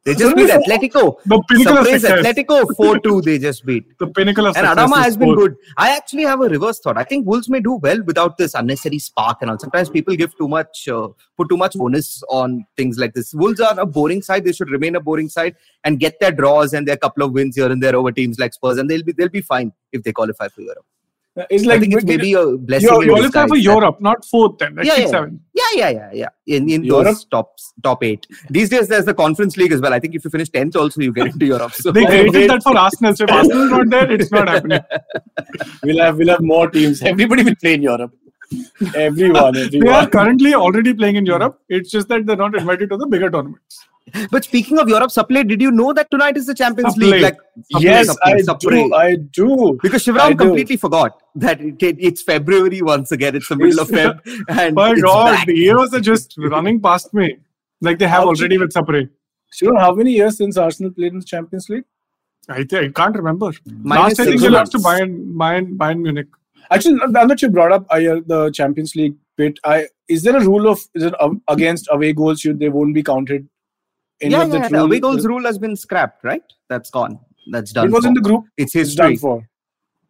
They 0.04 0.14
just 0.14 0.36
beat 0.36 0.50
Atletico. 0.50 1.16
The 1.24 1.42
pinnacle 1.48 1.78
of 1.78 1.86
Surprise 1.86 2.02
success. 2.02 2.26
Atletico 2.26 2.76
4 2.76 2.98
2, 3.00 3.22
they 3.22 3.38
just 3.38 3.66
beat. 3.66 3.98
The 3.98 4.06
pinnacle 4.06 4.46
of 4.46 4.56
And. 4.56 4.66
Adama 4.66 5.02
has 5.02 5.16
been 5.16 5.34
good. 5.34 5.56
I 5.76 5.96
actually 5.96 6.22
have 6.22 6.40
a 6.42 6.48
reverse 6.48 6.78
thought. 6.78 6.96
I 6.96 7.02
think 7.02 7.26
Wolves 7.26 7.48
may 7.48 7.60
do 7.60 7.74
well 7.82 8.00
without 8.02 8.38
this 8.38 8.54
unnecessary 8.54 9.00
spark 9.00 9.38
and 9.40 9.50
all. 9.50 9.58
Sometimes 9.58 9.90
people 9.90 10.14
give 10.14 10.36
too 10.36 10.46
much, 10.46 10.88
uh, 10.88 11.08
put 11.36 11.48
too 11.48 11.56
much 11.56 11.74
onus 11.76 12.22
on 12.30 12.64
things 12.76 12.98
like 12.98 13.14
this. 13.14 13.34
Wolves 13.34 13.60
are 13.60 13.78
a 13.80 13.86
boring 13.86 14.22
side. 14.22 14.44
They 14.44 14.52
should 14.52 14.70
remain 14.70 14.94
a 14.94 15.00
boring 15.00 15.28
side 15.28 15.56
and 15.82 15.98
get 15.98 16.20
their 16.20 16.32
draws 16.32 16.72
and 16.72 16.86
their 16.86 16.96
couple 16.96 17.24
of 17.24 17.32
wins 17.32 17.56
here 17.56 17.70
and 17.70 17.82
there 17.82 17.96
over 17.96 18.12
teams 18.12 18.38
like 18.38 18.54
Spurs, 18.54 18.78
and 18.78 18.88
they'll 18.88 19.02
be 19.02 19.12
they'll 19.12 19.28
be 19.28 19.40
fine 19.40 19.72
if 19.92 20.02
they 20.04 20.12
qualify 20.12 20.48
for 20.48 20.60
Europe. 20.60 20.86
It's 21.50 21.64
I 21.64 21.70
like 21.70 21.80
think 21.80 21.94
it's 21.94 22.04
maybe 22.04 22.32
a 22.34 22.56
blessing. 22.56 22.88
You're, 22.88 23.02
in 23.02 23.08
you're 23.08 23.16
for 23.16 23.22
disguise. 23.22 23.64
Europe, 23.64 24.00
not 24.00 24.24
fourth 24.24 24.58
then. 24.58 24.76
Like 24.76 24.86
Yeah, 24.86 24.94
six, 24.94 25.04
yeah. 25.06 25.10
seven. 25.10 25.40
Yeah, 25.52 25.62
yeah, 25.74 25.88
yeah, 25.90 26.10
yeah. 26.12 26.28
In 26.46 26.70
in 26.70 26.84
Europe? 26.84 27.06
those 27.06 27.24
top 27.24 27.56
top 27.82 28.04
eight. 28.04 28.26
These 28.50 28.68
days, 28.68 28.86
there's 28.86 29.04
the 29.04 29.14
Conference 29.14 29.56
League 29.56 29.72
as 29.72 29.80
well. 29.80 29.92
I 29.92 29.98
think 29.98 30.14
if 30.14 30.24
you 30.24 30.30
finish 30.30 30.48
tenth, 30.48 30.76
also 30.76 31.00
you 31.00 31.12
get 31.12 31.26
into 31.26 31.46
Europe. 31.46 31.72
So 31.72 31.90
They 31.90 32.06
created 32.06 32.50
that 32.50 32.62
for 32.62 32.76
Arsenal. 32.78 33.16
So 33.16 33.24
if 33.24 33.32
Arsenal 33.32 33.64
is 33.64 33.70
not 33.70 33.90
there, 33.90 34.12
it's 34.12 34.30
not 34.30 34.48
happening. 34.48 34.80
we'll 35.82 35.98
have 36.04 36.18
we'll 36.18 36.28
have 36.28 36.40
more 36.40 36.70
teams. 36.70 37.02
Everybody 37.02 37.42
will 37.42 37.56
play 37.56 37.74
in 37.74 37.82
Europe. 37.82 38.12
Everyone, 38.94 39.54
They 39.70 39.88
are 39.88 40.08
currently 40.08 40.54
already 40.54 40.94
playing 40.94 41.16
in 41.16 41.26
Europe. 41.26 41.60
It's 41.68 41.90
just 41.90 42.06
that 42.08 42.26
they're 42.26 42.36
not 42.36 42.54
invited 42.54 42.90
to 42.90 42.96
the 42.96 43.06
bigger 43.06 43.28
tournaments. 43.28 43.84
But 44.30 44.44
speaking 44.44 44.78
of 44.78 44.88
Europe, 44.88 45.10
Supply, 45.10 45.42
did 45.42 45.62
you 45.62 45.70
know 45.70 45.92
that 45.94 46.10
tonight 46.10 46.36
is 46.36 46.46
the 46.46 46.54
Champions 46.54 46.92
Supply. 46.94 47.08
League? 47.08 47.22
Like, 47.22 47.36
Yes, 47.80 48.08
Supply, 48.08 48.32
I 48.32 48.38
Supply. 48.42 48.70
do. 48.70 48.94
I 48.94 49.14
do. 49.16 49.78
Because 49.82 50.06
I 50.06 50.12
Shivram 50.12 50.30
do. 50.30 50.36
completely 50.44 50.76
forgot 50.76 51.20
that 51.36 51.60
it, 51.60 51.82
it- 51.82 51.96
it's 51.98 52.22
February 52.22 52.82
once 52.82 53.12
again. 53.12 53.34
It's 53.34 53.48
the 53.48 53.56
middle 53.56 53.80
of 53.80 53.88
Feb, 53.88 54.20
and 54.48 54.74
My 54.74 54.92
it's 54.92 55.02
God, 55.02 55.34
back. 55.36 55.46
the 55.46 55.56
years 55.56 55.94
are 55.94 56.00
just 56.00 56.34
running 56.36 56.80
past 56.80 57.14
me. 57.14 57.38
Like 57.80 57.98
they 57.98 58.06
have 58.06 58.22
How 58.24 58.28
already 58.28 58.58
with 58.58 58.72
Sapre. 58.72 59.08
Sure. 59.52 59.78
How 59.78 59.94
many 59.94 60.12
years 60.12 60.36
since 60.36 60.56
Arsenal 60.56 60.92
played 60.92 61.12
in 61.12 61.18
the 61.20 61.24
Champions 61.24 61.68
League? 61.68 61.84
I, 62.48 62.64
think, 62.64 62.74
I 62.74 62.88
can't 63.02 63.16
remember. 63.16 63.52
Minus 63.64 64.18
Last 64.18 64.20
I 64.20 64.24
think 64.24 64.32
six 64.40 64.42
they 64.42 64.48
lost 64.50 64.72
to. 64.72 64.78
Bayern, 64.78 65.32
Bayern, 65.34 65.76
Bayern 65.78 66.00
Munich. 66.00 66.26
Actually, 66.70 66.96
now 67.08 67.26
that 67.26 67.40
you 67.40 67.48
brought 67.48 67.72
up 67.72 67.86
uh, 67.90 67.98
the 67.98 68.50
Champions 68.54 68.94
League 68.96 69.14
bit, 69.36 69.58
I 69.64 69.86
is 70.08 70.22
there 70.22 70.36
a 70.36 70.44
rule 70.44 70.68
of 70.68 70.78
is 70.94 71.04
it 71.04 71.14
um, 71.22 71.40
against 71.48 71.88
away 71.90 72.12
goals? 72.12 72.40
Should 72.40 72.58
they 72.60 72.68
won't 72.68 72.94
be 72.94 73.02
counted? 73.02 73.48
Any 74.20 74.32
yeah, 74.32 74.42
of 74.42 74.52
yeah, 74.52 74.68
the 74.68 75.00
rule? 75.02 75.18
rule 75.18 75.44
has 75.44 75.58
been 75.58 75.76
scrapped, 75.76 76.24
right? 76.24 76.42
That's 76.68 76.90
gone. 76.90 77.18
That's 77.50 77.72
done. 77.72 77.88
It 77.88 77.92
was 77.92 78.04
for. 78.04 78.08
in 78.08 78.14
the 78.14 78.20
group. 78.20 78.44
It's 78.56 78.74
It's 78.74 78.90
history. 78.90 79.16
for. 79.16 79.46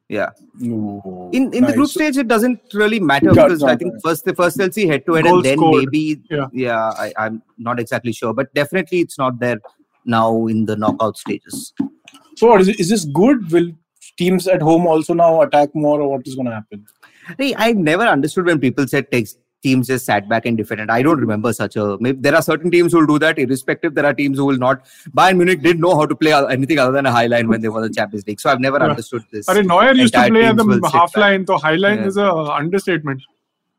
Yeah. 0.08 0.30
Ooh, 0.62 1.30
In 1.32 1.52
in 1.54 1.64
the 1.64 1.73
group 1.73 1.88
stage, 1.88 2.18
it 2.18 2.28
doesn't 2.28 2.61
really 2.75 3.00
matter 3.00 3.32
Yeah, 3.32 3.44
because 3.44 3.62
I 3.62 3.75
think 3.75 3.94
first 4.02 4.25
the 4.26 4.34
first 4.34 4.58
they'll 4.58 4.70
see 4.70 4.87
head 4.87 5.06
to 5.06 5.14
head 5.14 5.26
and 5.26 5.42
then 5.42 5.56
scored. 5.56 5.87
maybe 5.90 6.20
Yeah. 6.52 6.78
I, 6.90 7.12
I'm 7.16 7.42
not 7.58 7.80
exactly 7.80 8.12
sure, 8.12 8.34
but 8.34 8.52
definitely 8.54 9.00
it's 9.00 9.18
not 9.18 9.40
there 9.40 9.58
now 10.04 10.46
in 10.46 10.66
the 10.66 10.76
knockout 10.76 11.16
stages. 11.16 11.73
So, 12.37 12.49
what 12.49 12.61
is, 12.61 12.68
it, 12.68 12.78
is 12.78 12.90
this 12.90 13.06
good? 13.06 13.50
Will 13.50 13.73
teams 14.18 14.46
at 14.46 14.61
home 14.61 14.87
also 14.87 15.14
now 15.14 15.40
attack 15.40 15.75
more, 15.75 16.00
or 16.02 16.11
what 16.11 16.26
is 16.26 16.34
going 16.34 16.46
to 16.46 16.54
happen? 16.54 16.84
Hey, 17.38 17.54
I 17.56 17.73
never 17.73 18.02
understood 18.04 18.44
when 18.44 18.61
people 18.61 18.87
said 18.87 19.11
takes 19.11 19.37
teams 19.64 19.88
just 19.92 20.06
sat 20.11 20.28
back 20.33 20.47
and 20.50 20.56
defended. 20.62 20.90
I 20.97 21.02
don't 21.09 21.21
remember 21.26 21.52
such 21.59 21.76
a. 21.83 21.97
Maybe 22.06 22.21
there 22.26 22.35
are 22.38 22.42
certain 22.49 22.71
teams 22.76 22.92
who 22.92 23.00
will 23.00 23.11
do 23.14 23.18
that. 23.26 23.38
Irrespective, 23.44 23.94
there 23.99 24.06
are 24.12 24.14
teams 24.23 24.38
who 24.38 24.47
will 24.52 24.62
not. 24.64 24.85
Bayern 25.21 25.37
Munich 25.42 25.62
didn't 25.68 25.80
know 25.88 25.94
how 26.00 26.06
to 26.14 26.16
play 26.25 26.33
anything 26.56 26.78
other 26.87 26.92
than 26.99 27.06
a 27.12 27.12
high 27.18 27.26
line 27.35 27.49
when 27.54 27.61
they 27.66 27.68
won 27.76 27.83
the 27.88 27.94
Champions 28.00 28.26
League. 28.26 28.40
So 28.47 28.50
I've 28.54 28.61
never 28.71 28.78
Yeah. 28.78 28.90
understood 28.94 29.25
this. 29.37 29.49
Are 29.49 29.62
Neuer 29.75 29.92
used 30.02 30.14
to 30.14 30.26
play 30.35 30.44
at 30.47 30.56
the 30.56 30.90
half 30.92 31.16
line, 31.26 31.47
so 31.52 31.59
high 31.68 31.76
line 31.87 31.99
Yeah. 32.02 32.06
is 32.14 32.16
a 32.16 32.30
understatement. 32.64 33.23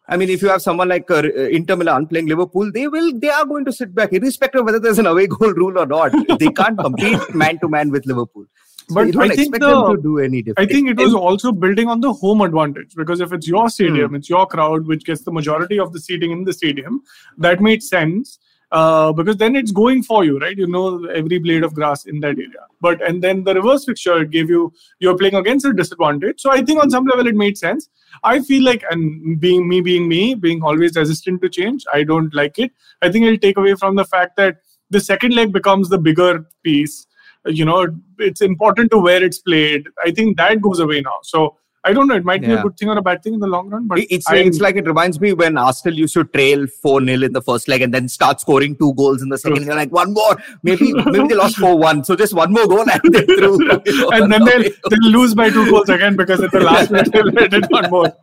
I 0.08 0.18
mean, 0.18 0.30
if 0.30 0.42
you 0.44 0.50
have 0.50 0.62
someone 0.62 0.89
like 0.89 1.10
uh, 1.10 1.24
Inter 1.60 1.75
Milan 1.75 2.06
playing 2.10 2.27
Liverpool, 2.27 2.72
they 2.72 2.88
will. 2.88 3.08
They 3.24 3.30
are 3.30 3.46
going 3.54 3.65
to 3.65 3.72
sit 3.77 3.96
back, 4.00 4.13
irrespective 4.13 4.60
of 4.62 4.65
whether 4.68 4.80
there's 4.80 5.00
an 5.00 5.08
away 5.08 5.25
goal 5.27 5.54
rule 5.54 5.80
or 5.80 5.88
not. 5.88 6.12
They 6.44 6.50
can't 6.60 6.77
compete 6.88 7.34
man 7.44 7.58
to 7.63 7.68
man 7.68 7.89
with 7.89 8.06
Liverpool. 8.06 8.46
But 8.89 9.15
I 9.18 9.30
think 9.30 9.54
the- 9.54 9.60
them 9.60 9.96
to 9.96 10.01
do 10.01 10.20
any 10.20 10.44
I 10.58 10.65
think 10.65 10.89
it 10.89 10.98
was 10.98 11.13
also 11.13 11.51
building 11.51 11.88
on 11.88 12.01
the 12.01 12.13
home 12.13 12.42
advantage 12.42 12.96
because 12.96 13.20
if 13.20 13.34
it's 13.34 13.48
your 13.48 13.70
stadium, 13.70 14.10
Hmm. 14.10 14.15
it's 14.15 14.30
your 14.30 14.46
crowd 14.46 14.86
which 14.86 15.06
gets 15.06 15.22
the 15.24 15.32
majority 15.32 15.80
of 15.80 15.94
the 15.94 16.00
seating 16.00 16.32
in 16.32 16.44
the 16.44 16.54
stadium, 16.54 17.01
that 17.38 17.62
made 17.62 17.82
sense. 17.84 18.39
Uh, 18.72 19.13
because 19.13 19.38
then 19.38 19.56
it's 19.56 19.72
going 19.72 20.01
for 20.04 20.25
you, 20.25 20.38
right? 20.39 20.58
You 20.58 20.68
know 20.68 21.06
every 21.06 21.38
blade 21.38 21.63
of 21.63 21.74
grass 21.74 22.06
in 22.06 22.20
that 22.22 22.36
area. 22.38 22.63
But 22.82 23.01
and 23.01 23.22
then 23.22 23.44
the 23.44 23.54
reverse 23.54 23.86
fixture 23.86 24.25
gave 24.25 24.50
you 24.50 24.74
you're 25.00 25.15
playing 25.15 25.36
against 25.36 25.65
a 25.65 25.72
disadvantage. 25.74 26.42
So 26.42 26.51
I 26.51 26.62
think 26.62 26.82
on 26.82 26.89
some 26.89 27.06
level 27.06 27.27
it 27.27 27.36
made 27.36 27.58
sense. 27.58 27.89
I 28.24 28.42
feel 28.42 28.63
like 28.63 28.84
and 28.89 29.39
being 29.39 29.68
me 29.68 29.82
being 29.82 30.08
me, 30.08 30.34
being 30.36 30.62
always 30.63 30.96
resistant 30.96 31.42
to 31.44 31.50
change, 31.50 31.86
I 31.94 32.04
don't 32.04 32.34
like 32.34 32.60
it. 32.60 32.72
I 33.01 33.10
think 33.10 33.25
it'll 33.25 33.38
take 33.38 33.58
away 33.58 33.75
from 33.75 33.96
the 33.96 34.06
fact 34.06 34.36
that 34.38 34.58
the 34.89 35.00
second 35.00 35.34
leg 35.36 35.54
becomes 35.54 35.89
the 35.89 35.98
bigger 36.00 36.46
piece 36.63 37.08
you 37.48 37.66
know 37.66 37.88
it's 38.20 38.42
important 38.42 38.92
to 38.92 39.00
where 39.00 39.24
it's 39.24 39.40
played. 39.40 39.88
I 40.04 40.12
think 40.12 40.38
that 40.38 40.62
goes 40.62 40.80
away 40.80 41.02
now. 41.02 41.20
So 41.24 41.58
i 41.89 41.94
don't 41.94 42.08
know 42.10 42.15
it 42.22 42.25
might 42.30 42.42
be 42.42 42.51
a 42.56 42.62
good 42.63 42.75
thing 42.77 42.89
or 42.89 42.98
a 42.98 43.01
bad 43.08 43.22
thing 43.24 43.34
in 43.36 43.39
the 43.39 43.48
long 43.56 43.70
run 43.70 43.88
but 43.88 44.00
It's, 44.15 44.27
I- 44.30 44.38
it's 44.50 44.60
like 44.65 44.75
it 44.82 44.88
reminds 44.88 45.20
me 45.20 45.34
when 45.42 45.58
Arsenal 45.58 45.98
used 46.04 46.13
to 46.15 46.24
trail 46.36 46.65
4 46.68 47.04
0 47.06 47.24
in 47.27 47.34
the 47.38 47.42
first 47.50 47.68
leg 47.74 47.82
and 47.88 47.94
then 47.94 48.08
start 48.15 48.42
scoring 48.42 48.75
two 48.82 48.94
goals 48.96 49.22
in 49.22 49.30
the 49.30 49.38
second. 49.38 49.65
They're 49.65 49.75
like, 49.75 49.92
one 49.92 50.13
more. 50.13 50.36
Maybe 50.63 50.94
maybe 51.13 51.27
they 51.30 51.36
lost 51.36 51.58
4 51.58 51.77
1. 51.77 52.04
So 52.10 52.15
just 52.15 52.34
one 52.34 52.51
more 52.58 52.68
goal 52.74 52.86
and 52.96 53.01
they're 53.15 53.24
through. 53.39 53.58
and 54.18 54.32
then 54.32 54.44
they'll, 54.46 54.63
they'll 54.89 55.12
lose 55.18 55.34
by 55.36 55.50
two 55.50 55.70
goals 55.72 55.89
again 55.89 56.15
because 56.15 56.42
at 56.42 56.51
the 56.51 56.60
last 56.70 56.92
minute 56.92 57.12
they'll 57.13 57.25
let 57.25 57.72
one 57.77 57.89
more 57.89 58.13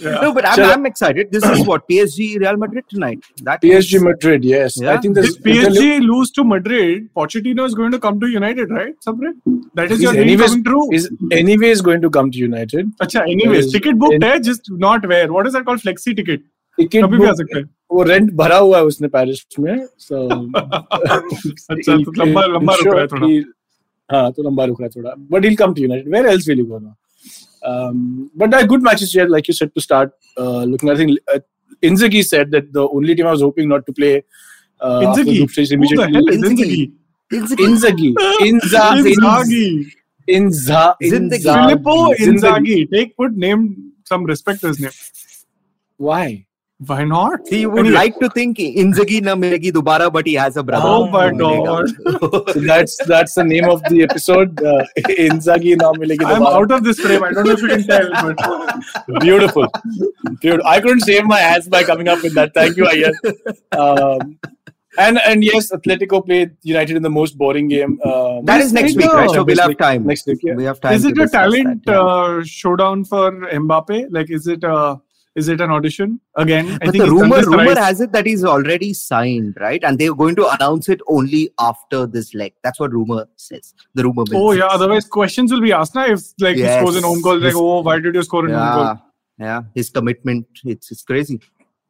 yeah. 0.00 0.20
No, 0.22 0.32
but 0.32 0.46
I'm, 0.46 0.54
Sure. 0.56 0.64
I'm 0.72 0.86
excited. 0.86 1.30
This 1.32 1.44
is 1.44 1.66
what 1.66 1.88
PSG 1.88 2.38
Real 2.40 2.56
Madrid 2.56 2.84
tonight. 2.88 3.20
That 3.42 3.60
PSG 3.62 3.94
is- 3.96 4.02
Madrid, 4.02 4.44
yes. 4.44 4.80
I 4.82 4.96
think 4.98 5.16
If 5.16 5.24
there's 5.24 5.38
PSG 5.38 6.00
lose 6.00 6.30
to 6.32 6.44
Madrid, 6.44 7.08
Pochettino 7.14 7.66
is 7.66 7.74
going 7.74 7.90
to 7.92 7.98
come 7.98 8.20
to 8.20 8.26
United, 8.26 8.70
right? 8.70 8.94
Sapre? 9.00 9.32
That 9.74 9.90
is 9.90 9.98
He's 9.98 10.02
your 10.02 10.12
dream 10.12 10.28
anyways, 10.28 10.50
coming 10.50 10.64
true. 10.64 10.92
is 10.92 11.10
anyways 11.32 11.80
going 11.80 12.00
to 12.02 12.10
come 12.18 12.30
to 12.36 12.44
United. 12.48 12.92
Acha, 13.06 13.22
anyways, 13.36 13.64
is- 13.66 13.72
ticket 13.78 13.98
booked 14.04 14.28
है, 14.30 14.34
just 14.50 14.70
not 14.84 15.08
where. 15.14 15.32
What 15.38 15.50
is 15.52 15.58
that 15.58 15.66
called? 15.70 15.88
Flexi 15.88 16.14
ticket. 16.20 16.46
Ticket 16.78 17.02
कभी 17.02 17.18
भी 17.18 17.26
आ 17.26 17.32
सकता 17.32 17.58
है. 17.58 17.64
वो 17.92 18.02
rent 18.02 18.30
भरा 18.38 18.56
हुआ 18.56 18.78
है 18.78 18.84
उसने 18.84 19.08
पेरिस 19.08 19.38
में 19.58 19.76
so 20.06 20.16
अच्छा, 20.56 21.96
तो 21.96 22.12
लंबा 22.18 22.44
लंबा 22.46 22.74
रुक 22.74 22.86
रहा 22.86 23.00
है 23.00 23.06
थोड़ा. 23.12 23.28
हाँ 24.12 24.32
तो 24.32 24.42
लंबा 24.42 24.64
रुक 24.64 24.80
रहा 24.80 24.88
है 24.88 24.90
थोड़ा 24.96 25.14
but 25.30 25.44
he'll 25.46 25.56
come 25.60 25.74
to 25.78 25.84
United 25.84 26.10
where 26.14 26.26
else 26.32 26.48
will 26.50 26.60
he 26.62 26.66
go 26.72 26.78
now 26.78 26.94
um, 27.70 28.30
but 28.42 28.50
there 28.50 28.60
are 28.64 28.68
good 28.72 28.82
matches 28.88 29.14
here 29.18 29.26
like 29.36 29.48
you 29.48 29.54
said 29.60 29.72
to 29.74 29.84
start 29.86 30.12
uh, 30.36 30.64
looking 30.72 30.90
I 30.90 30.96
think 30.96 31.18
uh, 31.34 31.38
Inzaghi 31.82 32.22
said 32.24 32.50
that 32.56 32.72
the 32.72 32.86
only 32.98 33.14
team 33.14 33.26
I 33.26 33.32
was 33.38 33.40
hoping 33.48 33.68
not 33.74 33.86
to 33.86 33.94
play 34.00 34.12
uh, 34.80 35.08
after 35.08 35.22
Inzaghi? 35.22 35.36
group 35.38 35.50
stage 35.56 35.70
Who 35.70 35.76
the 35.76 35.80
immediately 35.80 36.12
hell 36.12 36.28
is 36.28 36.36
Inzaghi? 36.42 36.92
Inzaghi? 37.32 37.56
Inzaghi 37.70 38.10
Inza 38.50 38.84
Inzaghi. 39.14 39.64
Inza 40.28 40.94
Zindagi. 41.02 41.44
Inzaghi 41.44 41.68
Filippo 41.68 42.14
Zindagi. 42.14 42.26
Inzaghi. 42.32 42.90
Take 42.92 43.16
put 43.16 43.32
name 43.34 43.92
some 44.04 44.24
respect 44.24 44.60
to 44.62 44.68
his 44.68 44.80
name. 44.80 44.90
why 45.96 46.44
Why 46.88 47.04
not? 47.04 47.40
He 47.48 47.58
would 47.64 47.78
Anyway. 47.86 47.94
like 47.94 48.18
to 48.22 48.28
think 48.32 48.58
Inzaghi 48.58 49.22
na 49.22 49.34
milegi 49.34 49.70
dobara, 49.76 50.08
but 50.16 50.26
he 50.26 50.34
has 50.34 50.58
a 50.58 50.62
brother. 50.62 50.86
Oh 50.86 51.08
my 51.08 51.28
who 51.30 51.36
milega. 51.36 52.52
so 52.52 52.60
that's 52.70 52.96
that's 53.12 53.32
the 53.40 53.44
name 53.44 53.68
of 53.74 53.80
the 53.84 54.02
episode 54.02 54.60
uh, 54.72 54.84
Inzaghi 55.26 55.72
now 55.84 55.92
milegi 56.02 56.26
I'm 56.32 56.44
out 56.50 56.70
of 56.78 56.84
this 56.88 57.00
frame. 57.00 57.24
I 57.28 57.32
don't 57.32 57.46
know 57.46 57.52
if 57.52 57.62
you 57.62 57.68
can 57.68 57.86
tell, 57.92 58.10
but 58.26 59.20
Beautiful. 59.24 59.66
Beautiful. 60.42 60.66
I 60.74 60.80
couldn't 60.80 61.00
save 61.00 61.24
my 61.24 61.40
ass 61.40 61.66
by 61.76 61.82
coming 61.92 62.08
up 62.08 62.22
with 62.22 62.34
that. 62.34 62.52
Thank 62.52 62.76
you, 62.76 62.84
Ayan. 62.84 63.14
Um, 63.84 64.38
and 64.98 65.18
and 65.26 65.44
yes, 65.44 65.70
Atletico 65.72 66.24
played 66.24 66.56
United 66.62 66.96
in 66.96 67.02
the 67.02 67.10
most 67.10 67.36
boring 67.38 67.68
game. 67.68 68.00
Um, 68.04 68.44
That 68.44 68.60
is 68.60 68.72
next 68.72 68.96
week, 68.96 69.12
right? 69.12 69.30
So 69.30 69.44
we'll 69.44 69.56
have 69.58 69.76
time. 69.78 70.06
Next 70.06 70.26
week, 70.26 70.40
yeah. 70.42 70.54
We 70.54 70.64
have 70.64 70.80
time. 70.80 70.94
is 70.94 71.04
it 71.04 71.18
a 71.18 71.28
talent 71.28 71.84
that, 71.86 71.92
yeah. 71.92 72.00
uh, 72.00 72.42
showdown 72.44 73.04
for 73.04 73.30
Mbappe? 73.32 74.06
Like, 74.10 74.30
is 74.30 74.46
it 74.46 74.64
a 74.64 75.00
is 75.34 75.48
it 75.48 75.60
an 75.60 75.70
audition 75.70 76.18
again? 76.36 76.66
I 76.80 76.86
But 76.86 76.92
think 76.92 77.04
the 77.04 77.10
rumor 77.10 77.42
rumor 77.42 77.64
thrice. 77.74 77.78
has 77.78 78.00
it 78.00 78.12
that 78.12 78.24
he's 78.24 78.42
already 78.42 78.94
signed, 78.94 79.58
right? 79.60 79.84
And 79.84 79.98
they're 79.98 80.14
going 80.14 80.34
to 80.36 80.48
announce 80.54 80.88
it 80.88 81.00
only 81.08 81.50
after 81.58 82.06
this 82.06 82.32
leg. 82.32 82.54
That's 82.62 82.80
what 82.80 82.92
rumor 82.92 83.26
says. 83.36 83.74
The 83.94 84.04
rumor. 84.04 84.24
mill 84.30 84.46
Oh 84.46 84.52
says. 84.52 84.60
yeah. 84.60 84.66
Otherwise, 84.66 85.04
questions 85.06 85.52
will 85.52 85.60
be 85.60 85.72
asked. 85.72 85.94
Now, 85.94 86.06
if 86.06 86.20
like 86.40 86.56
he 86.56 86.62
scores 86.66 86.96
an 86.96 87.04
own 87.04 87.20
goal, 87.20 87.38
like 87.38 87.54
oh, 87.54 87.82
why 87.82 87.98
did 88.00 88.14
you 88.14 88.22
score 88.22 88.46
an 88.46 88.54
own 88.54 88.74
goal? 88.76 88.84
yeah, 88.84 88.96
yeah. 89.46 89.62
His 89.74 89.90
commitment, 89.90 90.46
it's 90.64 90.90
it's 90.90 91.02
crazy. 91.02 91.38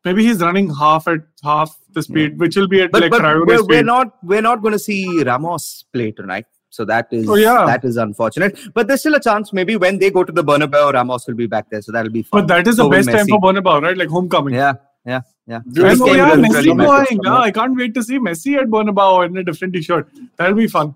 Maybe 0.06 0.24
he's 0.24 0.40
running 0.40 0.72
half 0.72 1.08
at 1.08 1.22
half 1.42 1.76
the 1.94 2.02
speed, 2.02 2.38
which 2.38 2.56
will 2.56 2.68
be 2.68 2.82
at 2.82 2.92
But 2.92 3.02
like 3.02 3.10
but 3.10 3.46
we're, 3.46 3.64
we're 3.70 3.82
not 3.82 4.12
we're 4.22 4.42
not 4.48 4.62
going 4.62 4.72
to 4.72 4.78
see 4.78 5.00
Ramos 5.24 5.84
play 5.92 6.12
tonight. 6.12 6.46
So 6.76 6.84
that 6.84 7.08
is 7.10 7.28
Oh, 7.28 7.34
yeah. 7.34 7.64
that 7.66 7.84
is 7.84 7.96
unfortunate. 7.96 8.58
But 8.72 8.86
there's 8.86 9.00
still 9.00 9.14
a 9.16 9.20
chance. 9.20 9.52
Maybe 9.52 9.76
when 9.76 9.98
they 9.98 10.10
go 10.10 10.22
to 10.22 10.32
the 10.32 10.44
Bernabeu, 10.44 10.92
Ramos 10.92 11.26
will 11.26 11.34
be 11.34 11.46
back 11.46 11.70
there. 11.70 11.82
So 11.82 11.90
that'll 11.90 12.12
be 12.12 12.22
fun. 12.22 12.42
But 12.42 12.48
that 12.48 12.68
is 12.68 12.76
So 12.76 12.84
the 12.84 12.90
best 12.90 13.10
time 13.10 13.26
for 13.26 13.40
Bernabeu, 13.40 13.82
right? 13.82 13.96
Like 13.96 14.08
homecoming. 14.08 14.54
Yeah, 14.54 14.74
yeah, 15.04 15.22
yeah. 15.46 15.60
And 15.66 16.00
oh 16.02 16.12
yeah, 16.14 16.30
Messi 16.34 16.76
going. 16.76 17.20
Yeah, 17.24 17.38
I 17.38 17.50
can't 17.50 17.76
wait 17.76 17.94
to 17.94 18.02
see 18.02 18.18
Messi 18.18 18.56
at 18.58 18.68
Bernabeu 18.68 19.26
in 19.26 19.36
a 19.38 19.42
different 19.42 19.74
t-shirt. 19.74 20.08
That'll 20.36 20.54
be 20.54 20.68
fun. 20.68 20.94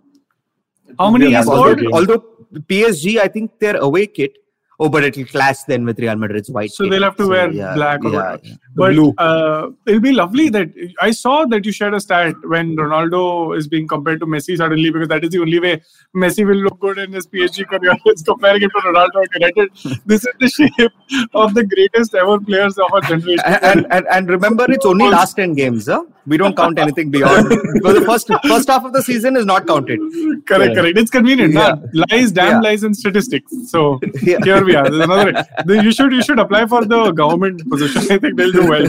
How 0.98 1.10
many 1.10 1.30
Yeah, 1.30 1.44
although, 1.46 1.76
scored? 1.76 1.92
although 1.92 2.24
PSG, 2.68 3.18
I 3.18 3.28
think 3.28 3.58
their 3.58 3.76
away 3.76 4.06
kit. 4.06 4.36
Oh, 4.82 4.88
but 4.88 5.04
it'll 5.04 5.26
clash 5.26 5.58
then 5.64 5.84
with 5.84 5.98
Real 6.00 6.16
Madrid's 6.16 6.50
white. 6.50 6.70
So 6.70 6.84
kit. 6.84 6.90
they'll 6.92 7.02
have 7.02 7.16
to 7.16 7.26
wear 7.28 7.50
yeah, 7.50 7.74
black 7.74 8.02
or 8.02 8.10
yeah, 8.10 8.16
whatever. 8.18 8.40
yeah. 8.44 8.54
But 8.74 8.92
blue. 8.94 9.12
uh, 9.18 9.68
it'll 9.86 10.00
be 10.00 10.12
lovely 10.12 10.48
that 10.48 10.70
I 11.02 11.10
saw 11.10 11.44
that 11.52 11.66
you 11.66 11.72
shared 11.72 11.92
a 11.94 12.00
stat 12.00 12.34
when 12.44 12.76
Ronaldo 12.76 13.56
is 13.58 13.68
being 13.68 13.86
compared 13.86 14.20
to 14.20 14.26
Messi 14.26 14.56
suddenly 14.56 14.90
because 14.90 15.08
that 15.08 15.22
is 15.22 15.30
the 15.30 15.40
only 15.40 15.60
way 15.60 15.82
Messi 16.16 16.46
will 16.46 16.56
look 16.56 16.78
good 16.80 16.98
in 16.98 17.12
his 17.12 17.26
PSG 17.26 17.66
career 17.68 17.94
is 18.06 18.22
comparing 18.22 18.62
him 18.62 18.70
to 18.70 18.80
Ronaldo 18.88 19.22
at 19.24 19.34
United. 19.40 20.00
This 20.06 20.24
is 20.24 20.32
the 20.40 20.48
shape 20.48 20.92
of 21.34 21.52
the 21.54 21.64
greatest 21.64 22.14
ever 22.14 22.40
players 22.40 22.78
of 22.78 22.90
our 22.94 23.02
generation. 23.02 23.44
And, 23.44 23.62
and, 23.64 23.86
and 23.92 24.06
and 24.10 24.28
remember, 24.30 24.64
it's 24.70 24.86
only 24.86 25.08
last 25.10 25.34
ten 25.34 25.52
games. 25.52 25.88
Huh? 25.88 26.04
We 26.26 26.36
don't 26.36 26.56
count 26.56 26.78
anything 26.78 27.10
beyond 27.10 27.48
because 27.74 27.94
the 27.98 28.04
first 28.06 28.30
first 28.46 28.68
half 28.68 28.84
of 28.84 28.92
the 28.92 29.02
season 29.02 29.36
is 29.36 29.44
not 29.44 29.66
counted. 29.66 29.98
correct, 30.46 30.74
Yeah. 30.74 30.80
correct. 30.80 30.98
It's 30.98 31.10
convenient. 31.10 31.54
Yeah. 31.54 31.74
Lies, 32.10 32.32
damn 32.32 32.50
Yeah. 32.62 32.68
lies, 32.70 32.82
and 32.84 32.96
statistics. 32.96 33.52
So 33.70 33.98
Yeah. 34.22 34.38
here 34.44 34.64
we 34.64 34.69
yeah, 34.72 34.82
there's 34.82 35.00
another. 35.00 35.46
you 35.82 35.92
should 35.92 36.12
you 36.12 36.22
should 36.22 36.38
apply 36.38 36.66
for 36.66 36.84
the 36.84 37.12
government 37.12 37.68
position. 37.68 38.02
I 38.10 38.18
think 38.18 38.36
they'll 38.36 38.52
do 38.52 38.68
well. 38.68 38.88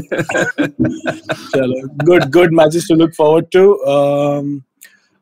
good 2.05 2.31
good 2.31 2.53
matches 2.53 2.87
to 2.87 2.95
look 2.95 3.13
forward 3.15 3.51
to. 3.51 3.83
Um, 3.85 4.63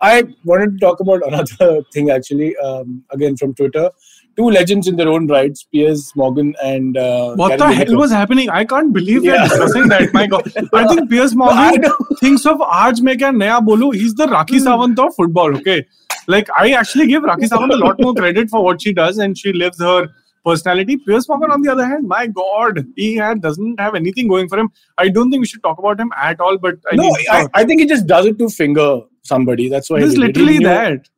I 0.01 0.23
wanted 0.45 0.73
to 0.73 0.77
talk 0.79 0.99
about 0.99 1.25
another 1.27 1.81
thing 1.93 2.09
actually. 2.09 2.55
Um, 2.57 3.03
again 3.11 3.35
from 3.35 3.53
Twitter, 3.53 3.89
two 4.37 4.49
legends 4.49 4.87
in 4.87 4.95
their 4.95 5.09
own 5.09 5.27
rights, 5.27 5.63
Piers 5.63 6.11
Morgan 6.15 6.55
and 6.63 6.97
uh, 6.97 7.33
what 7.35 7.57
the 7.57 7.71
hell 7.71 7.97
was 7.97 8.11
happening? 8.11 8.49
I 8.49 8.63
can't 8.65 8.93
believe 8.93 9.23
yeah. 9.23 9.47
they're 9.47 9.47
discussing 9.49 9.89
that. 9.89 10.13
My 10.13 10.27
God, 10.27 10.51
I 10.73 10.87
think 10.87 11.09
Piers 11.09 11.35
Morgan 11.43 11.83
thinks 12.19 12.45
of 12.45 12.59
aaj 12.59 13.01
main 13.01 13.37
naya 13.37 13.61
bolu. 13.61 13.93
He's 13.93 14.13
the 14.15 14.27
Rocky 14.27 14.57
hmm. 14.57 14.63
Savant 14.63 14.99
of 14.99 15.15
football. 15.15 15.55
Okay, 15.57 15.85
like 16.27 16.49
I 16.55 16.71
actually 16.71 17.07
give 17.07 17.23
Rakhi 17.23 17.49
Sawant 17.49 17.73
a 17.73 17.77
lot 17.77 17.99
more 17.99 18.13
credit 18.13 18.49
for 18.49 18.63
what 18.63 18.81
she 18.81 18.93
does, 18.93 19.17
and 19.17 19.37
she 19.37 19.51
lives 19.51 19.79
her 19.79 20.07
personality. 20.45 20.97
Piers 20.97 21.27
Morgan, 21.27 21.51
on 21.51 21.61
the 21.61 21.71
other 21.71 21.85
hand, 21.85 22.07
my 22.07 22.27
God, 22.27 22.85
he 22.95 23.15
had, 23.15 23.41
doesn't 23.41 23.79
have 23.79 23.95
anything 23.95 24.27
going 24.27 24.47
for 24.47 24.57
him. 24.57 24.69
I 24.97 25.09
don't 25.09 25.29
think 25.29 25.41
we 25.41 25.47
should 25.47 25.63
talk 25.63 25.79
about 25.79 25.99
him 25.99 26.11
at 26.15 26.39
all. 26.39 26.57
But 26.57 26.77
I 26.91 26.95
no 26.95 27.15
I. 27.29 27.47
I 27.53 27.63
think 27.65 27.81
he 27.81 27.87
just 27.87 28.07
does 28.07 28.25
it 28.25 28.37
to 28.39 28.49
finger 28.49 29.01
somebody 29.23 29.69
that's 29.69 29.89
why 29.89 29.99
this 29.99 30.15
he 30.15 30.23
is 30.23 30.23
it. 30.23 30.27
Literally 30.27 30.59
knew- 30.59 30.67
that. 30.67 31.09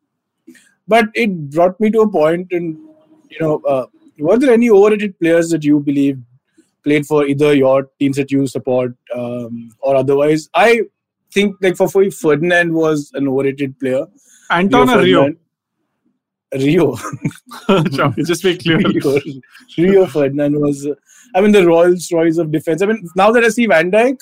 but 0.88 1.06
it 1.14 1.34
brought 1.52 1.80
me 1.80 1.90
to 1.96 2.02
a 2.02 2.10
point 2.10 2.48
and 2.52 2.78
you 3.30 3.40
know 3.40 3.62
uh, 3.74 3.86
were 4.20 4.38
there 4.38 4.54
any 4.54 4.70
overrated 4.70 5.18
players 5.20 5.50
that 5.50 5.64
you 5.64 5.80
believe 5.80 6.20
played 6.84 7.06
for 7.06 7.26
either 7.26 7.54
your 7.54 7.90
teams 8.00 8.18
that 8.18 8.32
you 8.32 8.48
support 8.48 8.96
um, 9.16 9.70
or 9.80 9.96
otherwise 9.96 10.50
i 10.56 10.82
think 11.36 11.56
like 11.62 11.78
for, 11.78 11.88
Ferdinand 12.22 12.74
was 12.74 13.12
an 13.14 13.28
overrated 13.28 13.80
player 13.80 14.06
Anton 14.50 14.90
Rio 15.04 15.34
Rio? 16.54 16.96
Ferdinand. 16.96 17.98
Rio. 17.98 18.12
Sure, 18.12 18.26
just 18.26 18.44
be 18.44 18.58
clear. 18.58 18.78
Rio, 18.80 19.20
Rio 19.78 20.06
Ferdinand 20.06 20.60
was, 20.60 20.86
uh, 20.86 20.94
I 21.36 21.42
mean, 21.42 21.52
the 21.52 21.66
Rolls 21.66 22.12
Royce 22.12 22.38
of 22.38 22.52
defense. 22.52 22.82
I 22.82 22.88
mean, 22.88 23.08
now 23.16 23.32
that 23.32 23.44
I 23.44 23.50
see 23.50 23.66
Van 23.68 23.92
Dijk, 23.92 24.20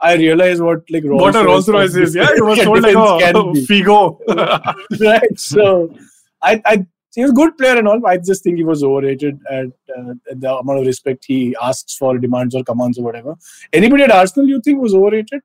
I 0.00 0.16
realize 0.16 0.60
what 0.60 0.82
like 0.90 1.04
Rolls 1.04 1.22
What 1.22 1.36
a 1.36 1.44
Rolls 1.44 1.68
Royce 1.68 1.94
is. 1.94 2.14
Yeah, 2.14 2.28
it 2.30 2.44
was 2.44 2.60
sold 2.62 2.82
like 2.82 2.94
a. 2.94 3.42
Figo. 3.66 4.18
right. 5.00 5.38
So, 5.38 5.94
I, 6.42 6.60
I, 6.64 6.86
he 7.14 7.22
was 7.22 7.30
a 7.30 7.34
good 7.34 7.56
player 7.56 7.78
and 7.78 7.86
all. 7.86 8.00
but 8.00 8.10
I 8.10 8.16
just 8.18 8.42
think 8.42 8.56
he 8.56 8.64
was 8.64 8.82
overrated 8.82 9.38
at, 9.50 9.66
uh, 9.96 10.14
at 10.30 10.40
the 10.40 10.54
amount 10.56 10.80
of 10.80 10.86
respect 10.86 11.24
he 11.26 11.56
asks 11.62 11.94
for, 11.96 12.18
demands 12.18 12.54
or 12.54 12.64
commands 12.64 12.98
or 12.98 13.04
whatever. 13.04 13.36
Anybody 13.72 14.04
at 14.04 14.10
Arsenal 14.10 14.48
you 14.48 14.60
think 14.60 14.80
was 14.80 14.94
overrated? 14.94 15.40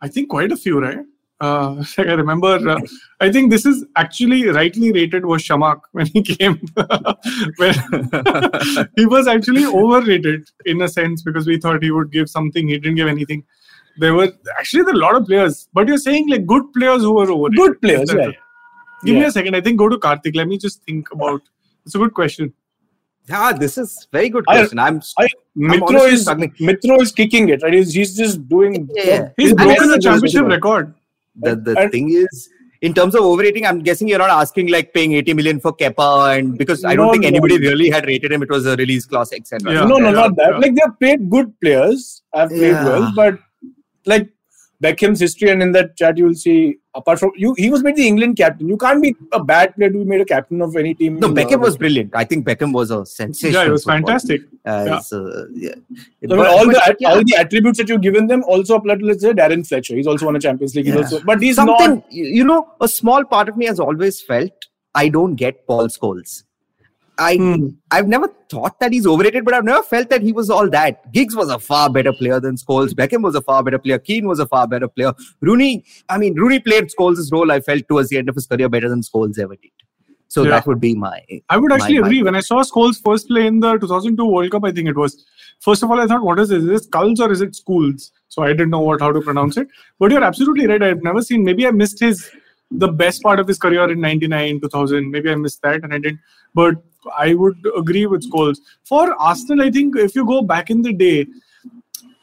I 0.00 0.08
think 0.08 0.28
quite 0.28 0.52
a 0.52 0.56
few, 0.56 0.80
right? 0.80 1.04
Uh, 1.40 1.84
I 1.98 2.02
remember, 2.02 2.68
uh, 2.68 2.80
I 3.20 3.30
think 3.30 3.50
this 3.50 3.66
is 3.66 3.84
actually 3.96 4.46
rightly 4.48 4.92
rated 4.92 5.26
was 5.26 5.42
Chamakh 5.42 5.80
when 5.92 6.06
he 6.06 6.22
came. 6.22 6.60
when 7.56 7.74
he 8.96 9.06
was 9.06 9.26
actually 9.26 9.64
overrated 9.64 10.48
in 10.64 10.82
a 10.82 10.88
sense 10.88 11.22
because 11.22 11.46
we 11.46 11.58
thought 11.58 11.82
he 11.82 11.90
would 11.90 12.12
give 12.12 12.28
something. 12.28 12.68
He 12.68 12.78
didn't 12.78 12.96
give 12.96 13.08
anything. 13.08 13.44
There 13.98 14.14
were 14.14 14.32
actually 14.58 14.84
there 14.84 14.94
are 14.94 14.96
a 14.96 15.00
lot 15.00 15.16
of 15.16 15.26
players, 15.26 15.68
but 15.72 15.86
you're 15.86 15.98
saying 15.98 16.28
like 16.28 16.46
good 16.46 16.72
players 16.72 17.02
who 17.02 17.14
were 17.14 17.30
overrated. 17.30 17.56
Good 17.56 17.80
players, 17.80 18.02
Is 18.02 18.08
that 18.08 18.18
yeah. 18.18 18.26
right? 18.26 18.36
Give 19.04 19.14
me 19.16 19.24
a 19.24 19.30
second. 19.30 19.54
I 19.54 19.60
think 19.60 19.78
go 19.78 19.88
to 19.88 19.98
Karthik. 19.98 20.34
Let 20.34 20.48
me 20.48 20.58
just 20.58 20.82
think 20.84 21.12
about. 21.12 21.42
It's 21.84 21.94
a 21.94 21.98
good 21.98 22.14
question. 22.14 22.52
Yeah, 23.28 23.52
this 23.52 23.78
is 23.78 24.06
very 24.12 24.28
good 24.28 24.44
question. 24.46 24.78
I'm, 24.78 25.00
I, 25.18 25.28
Mitro 25.56 25.88
honestly 25.88 26.10
is 26.10 26.22
struggling. 26.22 26.50
Mitro 26.60 27.00
is 27.00 27.12
kicking 27.12 27.48
it, 27.48 27.62
right? 27.62 27.72
He's, 27.72 27.94
he's 27.94 28.16
just 28.16 28.46
doing. 28.48 28.88
Yeah, 28.94 29.04
yeah. 29.04 29.28
He's 29.36 29.50
his 29.50 29.54
broken 29.54 29.88
the 29.88 29.98
championship 29.98 30.30
visible. 30.30 30.48
record. 30.48 30.94
The, 31.36 31.56
the 31.56 31.78
And- 31.78 31.92
thing 31.92 32.10
is, 32.10 32.48
in 32.80 32.92
terms 32.92 33.14
of 33.14 33.22
overrating, 33.22 33.64
I'm 33.64 33.78
guessing 33.82 34.08
you're 34.08 34.18
not 34.18 34.28
asking 34.30 34.68
like 34.70 34.92
paying 34.92 35.14
80 35.14 35.32
million 35.34 35.58
for 35.60 35.72
Kepa, 35.74 36.36
and 36.38 36.58
because 36.58 36.84
I 36.84 36.94
don't 36.94 37.06
No, 37.06 37.12
think 37.12 37.22
no. 37.22 37.28
anybody 37.28 37.58
really 37.58 37.88
had 37.88 38.04
rated 38.04 38.30
him. 38.30 38.42
It 38.42 38.50
was 38.50 38.66
a 38.66 38.76
release 38.76 39.06
clause, 39.06 39.32
etc. 39.32 39.72
Yeah. 39.72 39.84
no, 39.84 39.96
no, 39.96 40.10
not 40.10 40.36
that. 40.36 40.50
yeah. 40.50 40.58
Like 40.58 40.74
they've 40.74 40.98
played 41.00 41.30
good 41.30 41.58
players, 41.60 42.22
have 42.34 42.50
played 42.50 42.72
Yeah. 42.72 42.84
well, 42.84 43.12
but 43.16 43.38
like 44.04 44.28
Beckham's 44.84 45.20
history, 45.20 45.50
and 45.50 45.62
in 45.66 45.72
that 45.72 45.96
chat 45.96 46.18
you 46.18 46.24
will 46.26 46.34
see. 46.34 46.76
Apart 46.96 47.18
from 47.18 47.32
you, 47.42 47.54
he 47.58 47.70
was 47.70 47.82
made 47.82 47.96
the 47.96 48.06
England 48.06 48.36
captain. 48.36 48.68
You 48.68 48.76
can't 48.76 49.02
be 49.02 49.14
a 49.32 49.42
bad 49.42 49.74
player 49.74 49.90
to 49.90 49.98
be 49.98 50.04
made 50.04 50.20
a 50.20 50.24
captain 50.24 50.60
of 50.66 50.76
any 50.76 50.94
team. 50.94 51.18
No, 51.18 51.26
in 51.28 51.34
the 51.34 51.42
Beckham 51.42 51.60
was 51.60 51.76
brilliant. 51.76 52.12
I 52.14 52.24
think 52.24 52.46
Beckham 52.46 52.72
was 52.72 52.92
a 52.92 53.04
sensation. 53.04 53.54
Yeah, 53.54 53.66
it 53.66 53.70
was 53.70 53.84
fantastic. 53.84 54.42
As, 54.64 55.12
uh, 55.12 55.46
yeah. 55.52 55.74
So, 56.28 56.36
But- 56.36 56.46
all 56.46 56.66
but, 56.66 56.74
the 56.74 56.96
yeah, 57.00 57.08
all 57.10 57.24
the 57.32 57.36
attributes 57.36 57.78
that 57.78 57.88
you've 57.88 58.00
given 58.02 58.28
them 58.28 58.44
also 58.44 58.76
apply 58.76 58.96
to 58.96 59.04
let's 59.04 59.22
say 59.22 59.32
Darren 59.32 59.66
Fletcher. 59.66 59.96
He's 59.96 60.06
also 60.06 60.26
won 60.26 60.36
a 60.36 60.40
Champions 60.40 60.76
League. 60.76 60.86
He's 60.86 60.94
Yeah. 60.94 61.00
also, 61.00 61.20
but 61.32 61.42
he's 61.42 61.56
something 61.56 61.96
not. 61.96 62.12
you 62.20 62.26
you 62.40 62.44
know, 62.44 62.60
a 62.80 62.88
small 62.88 63.24
part 63.24 63.48
of 63.48 63.56
me 63.56 63.66
has 63.66 63.80
always 63.80 64.20
felt 64.32 64.52
I 64.94 65.08
don't 65.08 65.34
get 65.34 65.66
Paul 65.66 65.88
Scholes. 65.88 66.44
I 67.18 67.36
Hmm. 67.36 67.68
I've 67.90 68.08
never 68.08 68.28
thought 68.50 68.80
that 68.80 68.92
he's 68.92 69.06
overrated, 69.06 69.44
but 69.44 69.54
I've 69.54 69.64
never 69.64 69.82
felt 69.82 70.10
that 70.10 70.22
he 70.22 70.32
was 70.32 70.50
all 70.50 70.68
that. 70.70 71.12
Giggs 71.12 71.36
was 71.36 71.48
a 71.48 71.58
far 71.58 71.88
better 71.88 72.12
player 72.12 72.40
than 72.40 72.56
Scholes. 72.56 72.92
Beckham 72.92 73.22
was 73.22 73.34
a 73.36 73.40
far 73.40 73.62
better 73.62 73.78
player. 73.78 73.98
Keane 73.98 74.26
was 74.26 74.40
a 74.40 74.46
far 74.46 74.66
better 74.66 74.88
player. 74.88 75.12
Rooney, 75.40 75.84
I 76.08 76.18
mean, 76.18 76.34
Rooney 76.34 76.58
played 76.58 76.88
Scholes' 76.88 77.30
role. 77.32 77.52
I 77.52 77.60
felt 77.60 77.86
towards 77.88 78.08
the 78.08 78.18
end 78.18 78.28
of 78.28 78.34
his 78.34 78.46
career 78.46 78.68
better 78.68 78.88
than 78.88 79.02
Scholes 79.02 79.38
ever 79.38 79.54
did. 79.54 79.70
So 80.26 80.42
Yeah. 80.42 80.50
that 80.50 80.66
would 80.66 80.80
be 80.80 80.94
my. 80.96 81.22
I 81.48 81.56
would 81.56 81.70
actually 81.72 82.00
my- 82.00 82.06
agree. 82.08 82.22
When 82.24 82.34
I 82.34 82.40
saw 82.40 82.62
Scholes 82.64 83.00
first 83.00 83.28
play 83.28 83.46
in 83.46 83.60
the 83.60 83.78
2002 83.78 84.24
World 84.24 84.50
Cup, 84.50 84.64
I 84.64 84.72
think 84.72 84.88
it 84.88 84.96
was. 84.96 85.24
First 85.60 85.84
of 85.84 85.90
all, 85.92 86.00
I 86.00 86.06
thought, 86.08 86.24
what 86.24 86.40
is 86.40 86.48
this? 86.48 86.64
Is 86.64 86.70
it 86.80 86.84
Skulls 86.84 87.20
or 87.20 87.30
is 87.30 87.40
it 87.40 87.54
Schools? 87.54 88.10
So 88.28 88.42
I 88.42 88.48
didn't 88.48 88.70
know 88.70 88.80
what 88.80 89.00
how 89.00 89.12
to 89.12 89.20
pronounce 89.20 89.56
it. 89.56 89.68
But 90.00 90.10
you're 90.10 90.24
absolutely 90.24 90.66
right. 90.66 90.82
I've 90.82 91.04
never 91.04 91.22
seen. 91.22 91.44
Maybe 91.44 91.64
I 91.66 91.70
missed 91.70 92.00
his 92.00 92.28
the 92.72 92.88
best 92.88 93.22
part 93.22 93.38
of 93.38 93.46
his 93.46 93.58
career 93.58 93.88
in 93.88 94.00
'99, 94.00 94.60
2000. 94.60 95.08
Maybe 95.12 95.30
I 95.30 95.36
missed 95.36 95.62
that 95.62 95.84
and 95.84 95.94
I 95.94 95.98
didn't. 95.98 96.18
But 96.54 96.82
I 97.16 97.34
would 97.34 97.56
agree 97.76 98.06
with 98.06 98.30
Scholes. 98.30 98.58
For 98.84 99.14
Arsenal, 99.20 99.66
I 99.66 99.70
think 99.70 99.96
if 99.96 100.14
you 100.14 100.26
go 100.26 100.42
back 100.42 100.70
in 100.70 100.82
the 100.82 100.92
day, 100.92 101.26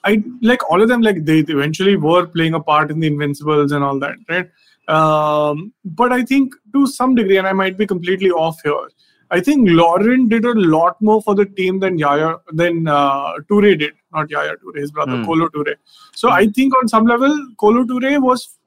I 0.04 0.24
like 0.42 0.70
all 0.70 0.82
of 0.82 0.90
them. 0.90 1.02
Like 1.02 1.26
they 1.26 1.40
eventually 1.40 1.96
were 1.96 2.26
playing 2.28 2.56
a 2.56 2.60
part 2.60 2.92
in 2.92 3.00
the 3.00 3.08
Invincibles 3.08 3.72
and 3.72 3.84
all 3.84 4.00
that, 4.00 4.16
right? 4.30 4.50
Um, 4.88 5.74
but 5.86 6.12
I 6.12 6.24
think 6.24 6.54
to 6.74 6.88
some 6.88 7.16
degree, 7.16 7.38
and 7.38 7.48
I 7.48 7.54
might 7.54 7.78
be 7.78 7.86
completely 7.86 8.32
off 8.32 8.60
here. 8.64 8.90
I 9.30 9.40
think 9.40 9.70
Lauren 9.70 10.28
did 10.28 10.44
a 10.44 10.54
lot 10.54 11.02
more 11.02 11.22
for 11.22 11.36
the 11.36 11.46
team 11.46 11.80
than 11.80 11.98
Yaya 11.98 12.36
than 12.52 12.88
uh, 12.88 13.34
Toure 13.50 13.78
did, 13.80 13.94
not 14.14 14.30
Yaya 14.30 14.56
Toure, 14.58 14.78
his 14.78 14.92
brother 14.92 15.16
Hmm. 15.18 15.26
Kolo 15.26 15.48
Toure. 15.50 15.76
So 16.14 16.30
I 16.30 16.48
think 16.48 16.76
on 16.78 16.90
some 16.90 17.06
level, 17.06 17.34
Kolo 17.58 17.86
Toure 17.86 18.22
was 18.22 18.58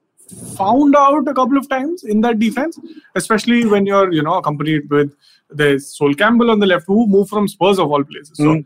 found 0.57 0.95
out 0.95 1.27
a 1.27 1.33
couple 1.35 1.57
of 1.57 1.69
times 1.69 2.03
in 2.03 2.21
that 2.21 2.39
defense, 2.39 2.79
especially 3.13 3.65
when 3.67 3.85
you're 3.85 4.11
you 4.11 4.23
know 4.23 4.35
accompanied 4.35 4.89
with 4.89 5.13
there's 5.49 5.95
Sol 5.97 6.13
Campbell 6.13 6.51
on 6.51 6.59
the 6.59 6.65
left, 6.65 6.85
who 6.87 7.07
moved 7.07 7.29
from 7.29 7.47
Spurs 7.47 7.79
of 7.79 7.91
all 7.91 8.03
places. 8.03 8.37
So. 8.37 8.43
Mm. 8.55 8.65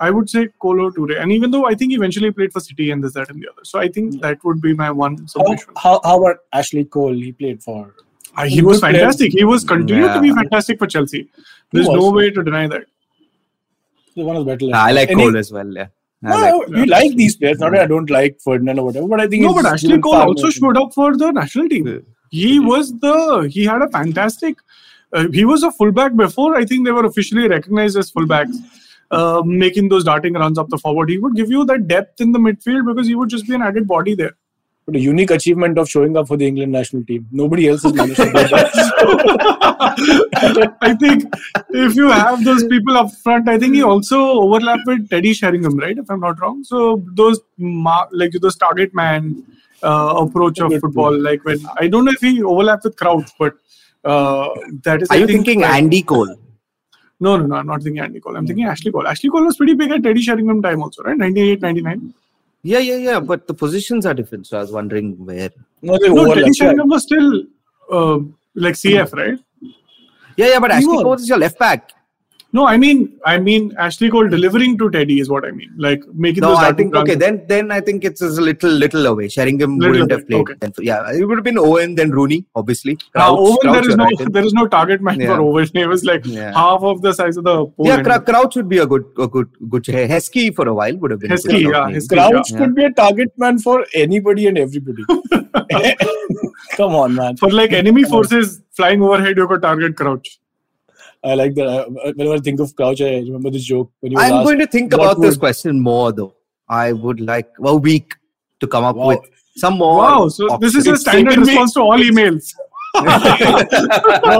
I 0.00 0.10
would 0.10 0.30
say 0.30 0.48
Kolo 0.62 0.90
Toure, 0.90 1.20
and 1.20 1.30
even 1.32 1.50
though 1.50 1.66
I 1.66 1.74
think 1.74 1.92
eventually 1.92 2.26
he 2.26 2.28
eventually 2.28 2.30
played 2.30 2.52
for 2.52 2.60
City 2.60 2.90
and 2.92 3.02
this, 3.04 3.12
that, 3.14 3.28
and 3.28 3.42
the 3.42 3.48
other, 3.50 3.64
so 3.64 3.78
I 3.80 3.88
think 3.88 4.22
that 4.22 4.42
would 4.44 4.62
be 4.62 4.72
my 4.72 4.90
one 4.90 5.18
How, 5.18 5.26
submission. 5.26 5.68
how, 5.76 6.00
how 6.04 6.22
about 6.22 6.36
Ashley 6.54 6.84
Cole? 6.84 7.12
He 7.12 7.32
played 7.32 7.62
for. 7.62 7.92
Uh, 8.36 8.44
he 8.44 8.62
was 8.62 8.76
Good 8.80 8.90
player. 8.92 9.00
fantastic. 9.00 9.32
He 9.32 9.44
was 9.44 9.64
continued 9.64 10.14
to 10.14 10.20
be 10.20 10.30
fantastic 10.32 10.78
for 10.78 10.86
Chelsea. 10.86 11.28
There's 11.72 11.88
no 11.88 12.10
way 12.12 12.30
to 12.30 12.42
deny 12.42 12.66
that. 12.68 12.86
He's 14.14 14.24
one 14.24 14.36
of 14.36 14.46
the 14.46 14.52
better. 14.52 14.64
left 14.66 14.76
I 14.84 14.92
like 14.92 15.10
Any- 15.10 15.22
Cole 15.24 15.36
as 15.36 15.52
well. 15.52 15.66
Yeah. 15.66 15.86
I 16.24 16.28
No, 16.50 16.58
like- 16.58 16.68
we 16.68 16.86
like 16.86 17.16
these 17.16 17.36
players. 17.36 17.58
Not 17.58 17.72
that 17.72 17.80
I 17.82 17.86
don't 17.86 18.08
like 18.08 18.38
Ferdinand 18.40 18.78
or 18.78 18.86
whatever, 18.86 19.08
but 19.08 19.20
I 19.20 19.26
think 19.26 19.42
No, 19.42 19.52
he's 19.52 19.62
but 19.64 19.72
Ashley 19.72 19.98
Cole 19.98 20.14
also 20.14 20.50
showed 20.50 20.76
up 20.78 20.94
for 20.94 21.16
the 21.16 21.32
national 21.32 21.68
team. 21.68 21.86
Yeah. 21.88 21.98
He 22.30 22.60
was 22.60 22.92
the 23.00 23.48
he 23.52 23.64
had 23.64 23.82
a 23.82 23.88
fantastic. 23.88 24.56
Uh, 25.14 25.28
he 25.32 25.44
was 25.44 25.62
a 25.62 25.70
fullback 25.70 26.16
before. 26.16 26.56
I 26.56 26.64
think 26.64 26.84
they 26.84 26.90
were 26.90 27.04
officially 27.06 27.48
recognized 27.48 27.96
as 27.96 28.10
fullbacks. 28.10 28.56
Uh, 29.10 29.42
making 29.44 29.88
those 29.88 30.02
darting 30.02 30.34
runs 30.34 30.58
up 30.58 30.68
the 30.70 30.78
forward, 30.78 31.08
he 31.08 31.18
would 31.18 31.36
give 31.36 31.50
you 31.50 31.64
that 31.66 31.86
depth 31.86 32.20
in 32.20 32.32
the 32.32 32.38
midfield 32.38 32.84
because 32.86 33.06
he 33.06 33.14
would 33.14 33.28
just 33.28 33.46
be 33.46 33.54
an 33.54 33.62
added 33.62 33.86
body 33.86 34.14
there. 34.14 34.32
But 34.86 34.96
a 34.96 34.98
unique 34.98 35.30
achievement 35.30 35.78
of 35.78 35.88
showing 35.88 36.16
up 36.16 36.26
for 36.26 36.36
the 36.36 36.46
England 36.46 36.72
national 36.72 37.04
team. 37.04 37.26
Nobody 37.30 37.68
else 37.68 37.84
has 37.84 37.94
managed 37.94 38.16
to 38.16 38.24
do 38.24 38.32
that. 38.32 38.74
I 40.82 40.94
think 40.94 41.24
if 41.70 41.94
you 41.94 42.08
have 42.10 42.44
those 42.44 42.66
people 42.66 42.96
up 42.96 43.10
front, 43.22 43.48
I 43.48 43.58
think 43.58 43.74
he 43.74 43.82
also 43.82 44.18
overlapped 44.18 44.82
with 44.86 45.08
Teddy 45.08 45.32
Sheringham, 45.32 45.78
right? 45.78 45.96
If 45.96 46.10
I'm 46.10 46.20
not 46.20 46.40
wrong. 46.40 46.64
So 46.64 47.02
those 47.14 47.40
ma- 47.56 48.08
like 48.10 48.32
those 48.32 48.56
target 48.56 48.94
man 48.94 49.44
uh, 49.82 50.14
approach 50.18 50.58
of 50.58 50.72
football, 50.80 51.16
like 51.16 51.44
when 51.44 51.60
I 51.78 51.88
don't 51.88 52.04
know 52.04 52.12
if 52.12 52.20
he 52.20 52.42
overlapped 52.42 52.84
with 52.84 52.96
Crouch, 52.96 53.30
but 53.38 53.54
uh, 54.04 54.48
that 54.82 55.02
is. 55.02 55.08
Are 55.10 55.14
I 55.14 55.16
you 55.18 55.26
think, 55.26 55.44
thinking 55.44 55.60
that- 55.60 55.74
Andy 55.76 56.02
Cole? 56.02 56.36
No, 57.20 57.36
no, 57.36 57.46
no. 57.46 57.54
I'm 57.56 57.66
not 57.66 57.82
thinking 57.82 58.00
Andy 58.02 58.20
Cole. 58.20 58.36
I'm 58.36 58.46
thinking 58.46 58.64
Ashley 58.66 58.90
Cole. 58.90 59.06
Ashley 59.06 59.30
Cole 59.30 59.44
was 59.44 59.56
pretty 59.56 59.74
big 59.74 59.90
at 59.92 60.02
Teddy 60.02 60.20
Sheringham 60.20 60.60
time 60.60 60.82
also, 60.82 61.02
right? 61.04 61.16
98, 61.16 61.62
99. 61.62 62.12
Yeah, 62.62 62.78
yeah, 62.80 62.96
yeah. 62.96 63.20
But 63.20 63.46
the 63.46 63.54
positions 63.54 64.04
are 64.04 64.14
different. 64.14 64.46
So 64.46 64.58
I 64.58 64.60
was 64.62 64.72
wondering 64.72 65.12
where. 65.24 65.50
no, 65.80 65.96
they 65.98 66.08
No. 66.08 66.34
Teddy 66.34 66.52
Sheringham 66.52 66.88
was 66.88 67.02
still 67.04 67.44
uh, 67.90 68.18
like 68.54 68.74
CF, 68.74 69.12
right? 69.14 69.38
Yeah, 70.36 70.46
yeah. 70.48 70.58
But 70.58 70.72
He 70.72 70.76
Ashley 70.78 70.88
was. 70.88 71.02
Cole 71.02 71.14
is 71.14 71.28
your 71.28 71.38
left 71.38 71.58
back. 71.58 71.92
No, 72.56 72.64
I 72.72 72.76
mean, 72.82 72.98
I 73.26 73.36
mean 73.46 73.62
Ashley 73.84 74.08
Cole 74.10 74.28
delivering 74.28 74.78
to 74.78 74.88
Teddy 74.88 75.18
is 75.22 75.28
what 75.28 75.44
I 75.44 75.50
mean. 75.50 75.70
Like 75.76 76.02
making 76.26 76.42
No, 76.42 76.50
those 76.50 76.58
I 76.58 76.72
think 76.72 76.94
runs. 76.94 77.08
okay. 77.10 77.16
Then, 77.22 77.44
then 77.48 77.72
I 77.76 77.80
think 77.80 78.04
it's 78.04 78.22
a 78.22 78.28
little, 78.28 78.70
little 78.70 79.06
away. 79.06 79.28
Sheringham 79.28 79.76
Little 79.78 79.92
wouldn't 80.04 80.12
away, 80.12 80.20
have 80.20 80.28
played. 80.28 80.40
okay. 80.42 80.54
Then. 80.60 80.72
Yeah, 80.90 81.10
it 81.12 81.24
would 81.24 81.36
have 81.38 81.44
been 81.44 81.58
Owen, 81.58 81.96
then 81.96 82.12
Rooney, 82.12 82.46
obviously. 82.54 82.96
Now, 83.14 83.34
Crouch, 83.34 83.38
Owen, 83.40 83.56
Crouch, 83.62 83.74
there 83.74 83.88
is 83.90 83.96
no 83.96 84.04
right 84.04 84.32
there 84.36 84.44
is 84.44 84.52
no 84.54 84.66
target 84.68 85.02
man 85.02 85.20
Yeah. 85.20 85.34
for 85.34 85.40
Owen. 85.42 85.68
He 85.74 85.84
was 85.94 86.04
like 86.04 86.24
Yeah. 86.26 86.52
half 86.52 86.82
of 86.92 87.02
the 87.02 87.12
size 87.12 87.36
of 87.36 87.42
the 87.44 87.56
pole. 87.66 87.74
Yeah, 87.88 87.96
end. 87.96 88.24
Crouch 88.26 88.54
would 88.54 88.68
be 88.68 88.78
a 88.78 88.86
good, 88.86 89.04
a 89.18 89.26
good, 89.26 89.48
good. 89.68 89.82
Heskey 89.84 90.54
for 90.54 90.68
a 90.68 90.74
while 90.74 90.96
would 90.98 91.10
have 91.10 91.18
been. 91.20 91.32
Heskey, 91.32 91.62
yeah, 91.72 91.86
maybe. 91.86 91.98
Heskey. 91.98 92.16
Crouch 92.16 92.52
Yeah. 92.52 92.58
could 92.58 92.74
be 92.76 92.84
a 92.84 92.92
target 92.92 93.32
man 93.36 93.58
for 93.58 93.84
anybody 93.94 94.46
and 94.46 94.58
everybody. 94.58 95.04
Come 96.76 96.94
on, 96.94 97.14
man. 97.16 97.36
For 97.36 97.50
like 97.50 97.72
enemy 97.72 98.04
forces 98.04 98.62
flying 98.76 99.02
overhead, 99.02 99.36
you 99.36 99.48
could 99.48 99.62
target 99.62 99.96
Crouch. 99.96 100.38
I 101.24 101.34
like 101.34 101.54
that. 101.54 101.66
I- 101.66 101.76
uh, 101.78 101.86
uh, 102.08 102.12
Whenever 102.16 102.34
I 102.34 102.38
think 102.38 102.60
of 102.60 102.74
Crouch, 102.76 103.00
I 103.00 103.14
remember 103.20 103.50
this 103.50 103.64
joke 103.64 103.90
when 104.00 104.12
you 104.12 104.18
I'm 104.18 104.32
asked, 104.34 104.44
going 104.46 104.58
to 104.58 104.66
think 104.66 104.92
what 104.92 105.00
about 105.12 105.20
this 105.22 105.36
question 105.36 105.80
more 105.80 106.12
though. 106.12 106.34
I 106.68 106.92
would 106.92 107.20
like 107.20 107.50
a 107.62 107.74
week 107.76 108.14
to 108.60 108.66
come 108.66 108.84
up 108.84 108.96
Wow. 108.96 109.08
with 109.08 109.20
some 109.56 109.78
more. 109.78 109.98
Wow, 109.98 110.28
so 110.28 110.58
this 110.60 110.74
is 110.74 110.86
a 110.86 110.96
standard 110.96 111.30
taken 111.30 111.42
me- 111.44 111.48
response 111.50 111.72
to 111.74 111.80
all 111.80 111.98
emails. 111.98 112.52
no, 112.96 113.02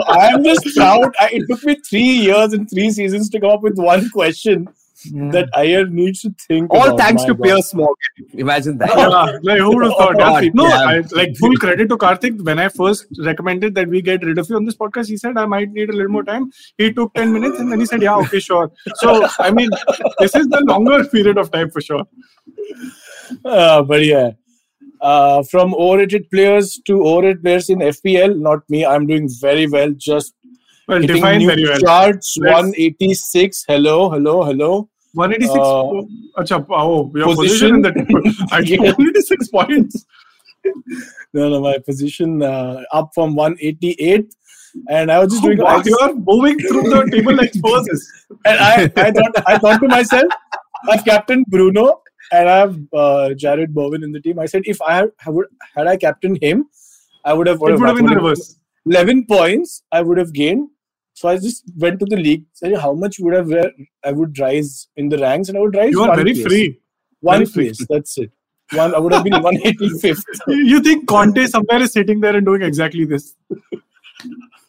I 0.09 0.31
am 0.33 0.45
just 0.45 0.65
proud. 0.77 1.13
I, 1.19 1.29
it 1.33 1.43
took 1.51 1.63
me 1.65 1.77
three 1.89 2.01
years 2.29 2.53
and 2.53 2.69
three 2.71 2.91
seasons 2.91 3.29
to 3.31 3.41
come 3.41 3.51
up 3.51 3.63
with 3.63 3.77
one 3.77 4.09
question 4.11 4.69
that 5.13 5.49
Iyer 5.55 5.87
needs 5.87 6.23
to 6.23 6.35
think. 6.49 6.73
All 6.73 6.87
about. 6.87 6.99
thanks 6.99 7.25
to 7.25 7.35
God. 7.35 7.43
Piers 7.45 7.75
Morgan. 7.75 7.95
Imagine 8.35 8.79
that. 8.79 8.89
yeah, 8.97 9.39
like 9.43 9.61
who 9.61 9.75
would 9.77 9.85
have 9.85 9.93
thought? 9.97 10.21
Oh, 10.21 10.39
Yeah, 10.39 10.51
no, 10.55 10.69
damn. 10.69 10.89
I, 10.89 11.03
like 11.13 11.37
full 11.37 11.57
credit 11.57 11.89
to 11.89 11.97
Karthik. 11.97 12.43
When 12.45 12.59
I 12.59 12.69
first 12.69 13.07
recommended 13.19 13.75
that 13.77 13.89
we 13.89 14.03
get 14.03 14.25
rid 14.25 14.39
of 14.39 14.49
you 14.49 14.57
on 14.57 14.65
this 14.65 14.77
podcast, 14.77 15.09
he 15.09 15.17
said 15.17 15.37
I 15.39 15.47
might 15.47 15.71
need 15.71 15.91
a 15.91 15.93
little 15.93 16.11
more 16.13 16.25
time. 16.25 16.51
He 16.79 16.93
took 16.93 17.13
ten 17.15 17.33
minutes 17.33 17.59
and 17.59 17.71
then 17.73 17.81
he 17.81 17.87
said, 17.87 18.03
"Yeah, 18.03 18.17
okay, 18.19 18.41
sure." 18.41 18.71
So 18.97 19.27
I 19.39 19.51
mean, 19.51 19.71
this 20.19 20.35
is 20.35 20.47
the 20.49 20.61
longer 20.65 21.05
period 21.05 21.39
of 21.39 21.51
time 21.51 21.71
for 21.71 21.81
sure. 21.81 22.05
Uh, 23.45 23.83
but 23.83 24.05
yeah, 24.05 24.31
uh, 25.01 25.43
from 25.51 25.75
overrated 25.75 26.31
players 26.31 26.81
to 26.87 27.05
overrated 27.07 27.43
players 27.43 27.69
in 27.71 27.79
FPL, 27.79 28.39
not 28.39 28.61
me. 28.69 28.85
I'm 28.87 29.07
doing 29.07 29.29
very 29.41 29.67
well. 29.67 29.93
Just 29.97 30.35
Well, 30.89 31.01
Hitting 31.01 31.17
define 31.17 31.39
new 31.39 31.47
very 31.49 31.65
well. 31.65 31.79
Charts 31.81 32.37
Let's- 32.39 32.55
186. 32.55 33.65
Hello, 33.69 34.11
hello, 34.11 34.43
hello. 34.45 34.89
186. 35.15 35.59
Uh, 35.59 36.41
Acha, 36.43 36.67
oh, 36.71 37.11
your 37.15 37.35
position? 37.35 37.37
position, 37.37 37.75
in 37.77 37.83
the 37.83 37.93
table. 37.93 38.23
I 38.53 38.59
Yeah. 38.61 38.79
186 38.81 39.49
points. 39.49 40.07
No, 41.33 41.49
no, 41.51 41.61
my 41.61 41.79
position 41.79 42.43
uh, 42.43 42.83
up 42.93 43.11
from 43.15 43.35
188. 43.35 44.35
And 44.89 45.11
I 45.13 45.21
was 45.21 45.33
just 45.33 45.43
doing. 45.45 45.59
Wow, 45.59 45.83
you 45.85 45.97
are 46.03 46.15
moving 46.15 46.59
through 46.59 46.83
the 46.85 47.09
table 47.13 47.35
like 47.37 47.53
Spurs. 47.55 48.13
and 48.45 48.59
I, 48.59 48.91
I 48.97 49.11
thought 49.13 49.33
I 49.47 49.59
thought 49.59 49.79
to 49.81 49.89
myself, 49.89 50.25
I've 50.91 51.05
captained 51.05 51.47
Bruno 51.49 52.01
and 52.33 52.49
I 52.49 52.57
have 52.57 52.75
uh, 52.93 53.29
Jarrod 53.43 53.69
Bowen 53.69 54.03
in 54.03 54.11
the 54.11 54.21
team. 54.21 54.39
I 54.41 54.47
said 54.47 54.63
if 54.65 54.83
I 54.83 54.95
had, 54.97 55.11
I 55.25 55.31
would 55.31 55.47
had 55.77 55.87
I 55.87 55.97
captained 55.97 56.43
him, 56.43 56.65
I 57.25 57.35
would 57.35 57.47
have 57.47 57.59
It 57.59 57.79
would 57.79 57.87
have 57.87 57.97
been 57.97 58.07
the 58.07 58.17
reverse. 58.17 58.59
eleven 58.87 59.25
points. 59.27 59.85
I 59.93 60.03
would 60.03 60.19
have 60.19 60.33
gained. 60.33 60.69
So 61.14 61.30
I 61.30 61.38
just 61.38 61.64
went 61.78 62.00
to 62.00 62.06
the 62.06 62.16
league. 62.16 62.46
Said 62.54 62.76
how 62.78 62.94
much 62.94 63.18
would 63.20 63.34
have 63.34 63.52
I 64.04 64.12
would 64.12 64.38
rise 64.40 64.88
in 64.96 65.10
the 65.10 65.18
ranks, 65.18 65.50
and 65.50 65.58
I 65.58 65.62
would 65.62 65.76
rise. 65.76 65.92
You 65.92 66.04
are 66.04 66.10
one 66.10 66.18
very 66.18 66.34
place. 66.34 66.46
free. 66.46 66.80
One 67.22 67.40
very 67.40 67.46
free. 67.46 67.66
place. 67.66 67.86
That's 67.90 68.18
it. 68.18 68.32
One. 68.74 68.96
I 68.96 69.00
would 69.00 69.14
have 69.14 69.24
been 69.24 69.42
one 69.42 69.58
eighty 69.64 69.90
fifth. 70.00 70.24
You 70.48 70.80
think 70.80 71.08
Conte 71.08 71.46
somewhere 71.48 71.82
is 71.82 71.92
sitting 71.92 72.22
there 72.22 72.36
and 72.36 72.46
doing 72.46 72.62
exactly 72.62 73.06
this? 73.06 73.36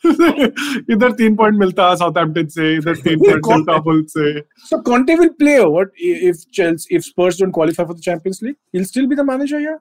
इधर 0.06 1.12
तीन 1.16 1.34
point 1.36 1.58
मिलता 1.58 1.94
Southampton 1.94 2.46
से 2.48 2.74
इधर 2.76 2.96
तीन 2.96 3.18
point 3.18 3.46
मिलता 3.46 3.76
bull 3.86 4.04
से 4.10 4.42
So 4.68 4.80
Conte 4.88 5.16
will 5.20 5.32
play. 5.42 5.56
What 5.76 5.90
if 5.96 6.38
Chelsea, 6.58 6.94
if 6.98 7.04
Spurs 7.04 7.40
don't 7.40 7.52
qualify 7.52 7.84
for 7.84 7.94
the 7.94 8.04
Champions 8.06 8.40
League? 8.42 8.56
He'll 8.72 8.86
still 8.90 9.06
be 9.06 9.18
the 9.20 9.26
manager 9.30 9.58
here. 9.58 9.78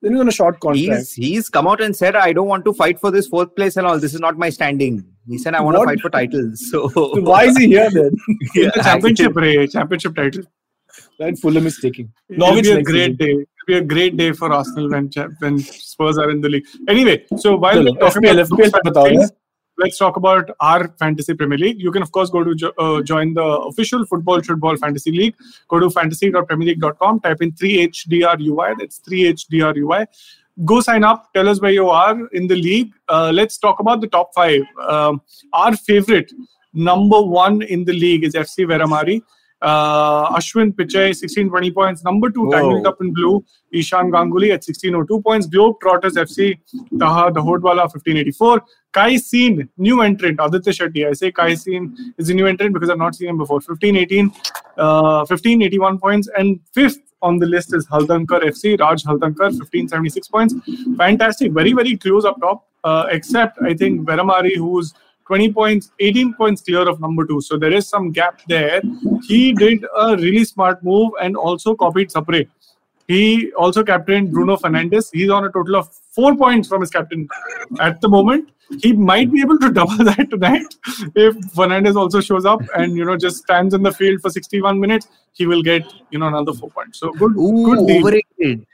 Then 0.00 0.12
he's 0.12 0.20
on 0.20 0.28
a 0.28 0.36
short 0.38 0.60
contract. 0.60 1.00
He's 1.00 1.12
he's 1.26 1.48
come 1.48 1.68
out 1.72 1.80
and 1.80 1.98
said, 2.00 2.16
I 2.16 2.32
don't 2.32 2.48
want 2.48 2.64
to 2.70 2.72
fight 2.80 3.00
for 3.00 3.10
this 3.10 3.26
fourth 3.26 3.54
place 3.56 3.76
and 3.76 3.86
all. 3.86 3.98
This 3.98 4.14
is 4.14 4.20
not 4.26 4.38
my 4.38 4.50
standing. 4.58 5.04
He 5.27 5.37
said, 5.37 5.55
"I 5.55 5.61
want 5.61 5.77
what? 5.77 5.85
to 5.85 5.89
fight 5.91 6.01
for 6.01 6.09
titles." 6.09 6.59
So, 6.71 6.87
so 6.89 7.21
why 7.21 7.45
is 7.45 7.57
he 7.57 7.67
here 7.67 7.89
then? 7.89 8.11
yeah, 8.55 8.69
the 8.75 8.81
championship, 8.83 9.35
Ray, 9.35 9.67
championship 9.67 10.15
title. 10.15 10.43
Right, 11.19 11.37
Fulham 11.37 11.65
is 11.65 11.79
taking. 11.79 12.11
It'll 12.29 12.61
be 12.61 12.71
a 12.71 12.83
great 12.83 13.11
season. 13.11 13.15
day. 13.15 13.31
It'll 13.31 13.67
be 13.67 13.73
a 13.75 13.81
great 13.81 14.17
day 14.17 14.31
for 14.31 14.51
Arsenal 14.51 14.89
when 14.89 15.09
when 15.39 15.59
Spurs 15.59 16.17
are 16.17 16.29
in 16.29 16.41
the 16.41 16.49
league. 16.49 16.65
Anyway, 16.87 17.25
so 17.37 17.55
while 17.55 17.83
we're 17.83 17.95
talking 17.95 18.23
FPL, 18.23 18.33
about 18.33 18.49
FPL, 18.49 18.81
FPL, 18.81 19.03
things, 19.03 19.31
let's 19.77 19.97
talk 19.97 20.17
about 20.17 20.49
our 20.59 20.87
fantasy 20.99 21.33
Premier 21.33 21.57
League. 21.57 21.79
You 21.79 21.91
can 21.91 22.01
of 22.01 22.11
course 22.11 22.29
go 22.29 22.43
to 22.43 22.55
jo- 22.55 22.73
uh, 22.77 23.01
join 23.01 23.33
the 23.33 23.43
official 23.43 24.05
Football 24.05 24.41
Football 24.41 24.77
Fantasy 24.77 25.11
League. 25.11 25.35
Go 25.67 25.79
to 25.79 25.89
fantasy.premierleague.com. 25.89 27.19
Type 27.21 27.41
in 27.41 27.53
three 27.53 27.79
h 27.79 28.05
d 28.05 28.23
r 28.23 28.37
u 28.39 28.61
i. 28.61 28.73
That's 28.79 28.97
three 28.99 29.25
h 29.27 29.47
d 29.47 29.61
r 29.61 29.75
u 29.75 29.93
i. 29.93 30.05
Go 30.65 30.81
sign 30.81 31.03
up. 31.03 31.33
Tell 31.33 31.49
us 31.49 31.59
where 31.61 31.71
you 31.71 31.89
are 31.89 32.27
in 32.33 32.47
the 32.47 32.55
league. 32.55 32.93
Uh, 33.09 33.31
let's 33.33 33.57
talk 33.57 33.79
about 33.79 34.01
the 34.01 34.07
top 34.07 34.31
five. 34.35 34.61
Um, 34.87 35.21
our 35.51 35.75
favorite 35.75 36.31
number 36.73 37.21
one 37.21 37.61
in 37.63 37.85
the 37.85 37.93
league 37.93 38.23
is 38.23 38.33
FC 38.33 38.65
Veramari. 38.65 39.21
Uh, 39.63 40.29
Ashwin 40.35 40.73
Pichai, 40.73 41.15
1620 41.15 41.71
points. 41.71 42.03
Number 42.03 42.29
two, 42.29 42.51
tangled 42.51 42.85
up 42.85 42.97
in 42.99 43.13
blue, 43.13 43.43
Ishan 43.71 44.11
Ganguly 44.11 44.47
at 44.47 44.61
1602 44.61 45.21
points. 45.21 45.47
Globe 45.47 45.77
Trotters 45.81 46.15
FC, 46.15 46.59
Taha 46.99 47.31
Dahodwala, 47.31 47.87
1584. 47.87 48.61
Kai 48.91 49.15
Seen, 49.15 49.69
new 49.77 50.01
entrant, 50.01 50.37
Aditya 50.41 50.73
Shetty. 50.73 51.07
I 51.07 51.13
say 51.13 51.31
Kai 51.31 51.53
Seen 51.55 52.13
is 52.17 52.29
a 52.29 52.33
new 52.33 52.45
entrant 52.45 52.73
because 52.73 52.89
I've 52.89 52.97
not 52.97 53.15
seen 53.15 53.29
him 53.29 53.37
before. 53.37 53.55
1518, 53.55 54.29
uh, 54.77 55.25
1581 55.29 55.97
points. 55.97 56.29
And 56.37 56.59
fifth 56.73 56.99
on 57.23 57.39
the 57.39 57.45
list 57.45 57.73
is 57.73 57.87
Haldankar 57.87 58.41
FC, 58.51 58.79
Raj 58.79 59.03
Haldankar, 59.03 59.49
1576 59.57 60.27
points. 60.27 60.53
Fantastic, 60.97 61.51
very, 61.53 61.73
very 61.73 61.97
close 61.97 62.25
up 62.25 62.39
top, 62.39 62.67
uh, 62.83 63.05
except 63.09 63.59
I 63.61 63.73
think 63.73 64.07
Veramari, 64.07 64.55
who's 64.55 64.93
20 65.27 65.53
points, 65.53 65.91
18 65.99 66.33
points 66.33 66.61
clear 66.61 66.87
of 66.87 66.99
number 66.99 67.25
two. 67.25 67.39
So 67.41 67.57
there 67.57 67.71
is 67.71 67.87
some 67.87 68.11
gap 68.11 68.41
there. 68.47 68.81
He 69.27 69.53
did 69.53 69.85
a 69.97 70.17
really 70.17 70.43
smart 70.43 70.83
move 70.83 71.13
and 71.21 71.37
also 71.37 71.75
copied 71.75 72.09
Sapre. 72.09 72.47
He 73.07 73.51
also 73.53 73.83
captained 73.83 74.31
Bruno 74.31 74.55
Fernandes. 74.55 75.09
He's 75.13 75.29
on 75.29 75.45
a 75.45 75.51
total 75.51 75.75
of 75.75 75.93
four 76.11 76.35
points 76.35 76.67
from 76.67 76.81
his 76.81 76.89
captain 76.89 77.27
at 77.79 77.99
the 78.01 78.07
moment. 78.07 78.49
He 78.81 78.93
might 78.93 79.31
be 79.31 79.41
able 79.41 79.59
to 79.59 79.71
double 79.71 79.97
that 80.05 80.29
tonight 80.29 80.75
if 81.15 81.35
Fernandes 81.53 81.95
also 81.95 82.21
shows 82.21 82.45
up 82.45 82.61
and 82.75 82.95
you 82.95 83.05
know 83.05 83.17
just 83.17 83.37
stands 83.37 83.73
in 83.73 83.83
the 83.83 83.91
field 83.91 84.21
for 84.21 84.29
61 84.29 84.79
minutes. 84.79 85.07
He 85.33 85.45
will 85.45 85.61
get 85.61 85.85
you 86.11 86.19
know 86.19 86.27
another 86.27 86.53
four 86.53 86.69
points. 86.69 86.99
So 86.99 87.11
good, 87.11 87.35
Ooh, 87.37 87.65
good 87.65 87.87
deal. 87.87 87.97
overrated. 87.97 88.65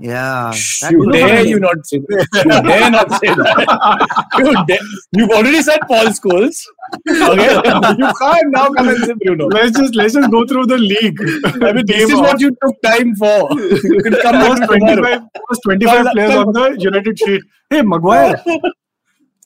Yeah. 0.00 0.52
You 0.90 0.98
would 1.00 1.12
dare 1.12 1.36
have- 1.36 1.46
you 1.46 1.60
not 1.60 1.86
say 1.86 1.98
that. 1.98 2.26
You 2.44 2.62
dare 2.68 2.90
not 2.90 3.10
say 3.20 3.28
that. 3.28 4.30
You 4.38 4.66
dare. 4.66 4.78
You've 5.12 5.30
already 5.30 5.62
said 5.62 5.78
Paul 5.86 6.06
Scholes. 6.06 6.64
Okay? 7.08 7.54
You 7.98 8.12
can't 8.20 8.50
now 8.50 8.68
come 8.70 8.88
and 8.88 8.98
say 9.04 9.14
Bruno. 9.22 9.46
Let's 9.48 9.76
just 9.78 9.94
let's 9.94 10.14
just 10.14 10.30
go 10.30 10.44
through 10.46 10.66
the 10.66 10.78
league. 10.78 11.18
I 11.62 11.72
mean, 11.72 11.84
this 11.86 12.10
is 12.10 12.18
what 12.18 12.40
you 12.40 12.50
took 12.62 12.80
time 12.82 13.14
for. 13.14 13.48
You 13.52 14.00
can 14.02 14.14
come 14.22 14.48
was 14.48 14.60
back 14.60 14.70
tomorrow. 14.70 14.96
25, 14.96 15.22
was 15.50 15.58
25 15.64 16.06
players 16.12 16.34
on 16.34 16.52
the 16.52 16.76
United 16.78 17.18
sheet. 17.18 17.42
Hey, 17.68 17.82
Maguire. 17.82 18.42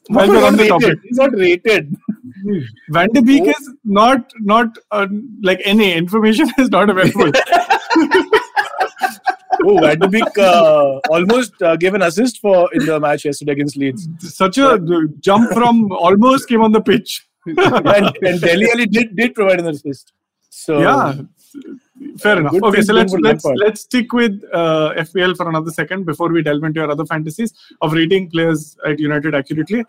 While 0.09 0.29
we're 0.29 0.45
on 0.45 0.57
the 0.57 0.63
He's 0.65 0.69
topic, 0.69 0.87
rated. 0.89 1.01
He's 1.05 1.17
not 1.17 1.33
rated. 1.33 1.97
Van 2.91 3.09
de 3.13 3.23
Beek 3.23 3.47
is 3.49 3.71
not 3.85 4.31
not 4.41 4.77
uh, 4.91 5.07
like 5.43 5.61
any 5.65 5.93
information 5.95 6.49
is 6.59 6.69
not 6.71 6.91
available. 6.91 7.33
Oh, 9.69 9.81
Van 9.81 9.99
de 9.99 10.09
Beek 10.09 10.39
uh, 10.39 10.99
almost 11.11 11.61
uh, 11.63 11.77
gave 11.77 11.95
an 11.95 12.03
assist 12.03 12.41
for 12.41 12.69
in 12.75 12.85
the 12.87 12.99
match 13.01 13.25
yesterday 13.25 13.53
against 13.53 13.77
Leeds. 13.77 14.09
Such 14.19 14.59
a 14.59 14.79
jump 15.21 15.53
from 15.53 15.91
almost 15.93 16.49
came 16.49 16.63
on 16.63 16.73
the 16.73 16.81
pitch. 16.81 17.27
and, 17.47 18.17
and 18.23 18.41
Dele 18.41 18.71
Alli 18.73 18.87
did, 18.87 19.17
did 19.17 19.35
provide 19.35 19.61
an 19.61 19.69
assist. 19.69 20.13
So 20.51 20.81
yeah, 20.81 21.15
fair 22.19 22.39
enough. 22.39 22.55
Okay, 22.55 22.83
so 22.83 22.93
let's 22.93 23.13
let's 23.15 23.45
let's 23.45 23.81
stick 23.83 24.13
with 24.13 24.43
uh, 24.53 24.95
FPL 24.97 25.37
for 25.37 25.49
another 25.49 25.71
second 25.71 26.05
before 26.05 26.29
we 26.29 26.43
delve 26.43 26.65
into 26.65 26.81
your 26.81 26.91
other 26.91 27.05
fantasies 27.05 27.53
of 27.81 27.93
rating 27.93 28.31
players 28.31 28.77
at 28.87 28.99
United 28.99 29.35
accurately. 29.35 29.85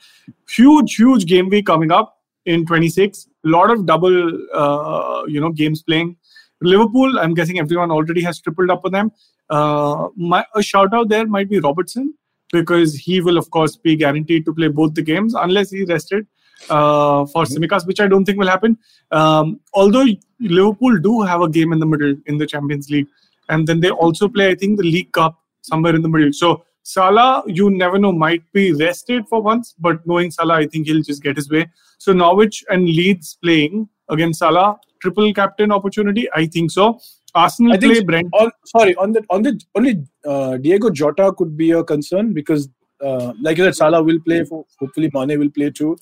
Huge, 0.49 0.95
huge 0.95 1.25
game 1.25 1.49
week 1.49 1.67
coming 1.67 1.91
up 1.91 2.17
in 2.45 2.65
26. 2.65 3.27
A 3.45 3.47
lot 3.47 3.71
of 3.71 3.85
double, 3.85 4.47
uh, 4.53 5.23
you 5.27 5.39
know, 5.39 5.51
games 5.51 5.83
playing. 5.83 6.17
Liverpool, 6.65 7.19
I'm 7.19 7.33
guessing 7.33 7.59
everyone 7.59 7.91
already 7.91 8.21
has 8.23 8.39
tripled 8.41 8.69
up 8.69 8.85
on 8.85 8.91
them. 8.91 9.11
Uh, 9.49 10.07
my 10.15 10.45
a 10.55 10.61
shout 10.61 10.93
out 10.93 11.09
there 11.09 11.25
might 11.25 11.49
be 11.49 11.59
Robertson 11.59 12.13
because 12.51 12.95
he 12.95 13.21
will 13.21 13.37
of 13.37 13.49
course 13.51 13.75
be 13.75 13.95
guaranteed 13.95 14.45
to 14.45 14.53
play 14.53 14.67
both 14.67 14.93
the 14.93 15.01
games 15.01 15.33
unless 15.33 15.71
he 15.71 15.83
rested 15.85 16.25
uh, 16.69 17.25
for 17.25 17.43
Tsimikas, 17.43 17.85
which 17.85 17.99
I 17.99 18.07
don't 18.07 18.25
think 18.25 18.39
will 18.39 18.47
happen. 18.47 18.77
Um, 19.11 19.59
although 19.73 20.05
Liverpool 20.39 20.99
do 20.99 21.21
have 21.21 21.41
a 21.41 21.49
game 21.49 21.73
in 21.73 21.79
the 21.79 21.85
middle 21.85 22.15
in 22.25 22.37
the 22.37 22.45
Champions 22.45 22.89
League, 22.89 23.07
and 23.49 23.67
then 23.67 23.79
they 23.79 23.89
also 23.89 24.27
play, 24.27 24.49
I 24.49 24.55
think, 24.55 24.77
the 24.77 24.83
League 24.83 25.11
Cup 25.11 25.39
somewhere 25.61 25.95
in 25.95 26.01
the 26.01 26.09
middle. 26.09 26.33
So 26.33 26.63
Salah, 26.83 27.43
you 27.47 27.69
never 27.71 27.97
know, 27.97 28.11
might 28.11 28.43
be 28.53 28.71
rested 28.71 29.27
for 29.27 29.41
once, 29.41 29.73
but 29.79 30.05
knowing 30.05 30.31
Salah, 30.31 30.55
I 30.55 30.67
think 30.67 30.87
he'll 30.87 31.01
just 31.01 31.23
get 31.23 31.35
his 31.35 31.49
way. 31.49 31.67
So 31.97 32.13
Norwich 32.13 32.63
and 32.69 32.85
Leeds 32.85 33.37
playing 33.41 33.89
against 34.09 34.39
Salah, 34.39 34.77
triple 35.05 35.33
captain 35.41 35.71
opportunity, 35.81 36.27
I 36.41 36.45
think 36.57 36.71
so. 36.71 36.99
Arsenal 37.33 37.73
I 37.73 37.77
play 37.77 38.01
Brent. 38.01 38.33
on 38.33 38.51
sorry 38.65 38.95
on 38.95 39.11
the 39.11 39.23
on 39.29 39.43
the 39.47 39.59
only 39.75 39.93
uh, 40.25 40.57
Diego 40.57 40.89
Jota 40.89 41.33
could 41.37 41.57
be 41.57 41.71
a 41.71 41.83
concern 41.83 42.33
because 42.33 42.69
uh, 43.01 43.33
like 43.41 43.57
you 43.57 43.65
said, 43.65 43.75
Salah 43.75 44.01
will 44.01 44.19
play. 44.19 44.43
For, 44.45 44.65
hopefully, 44.79 45.11
Mane 45.13 45.37
will 45.39 45.49
play 45.49 45.69
too. 45.69 45.97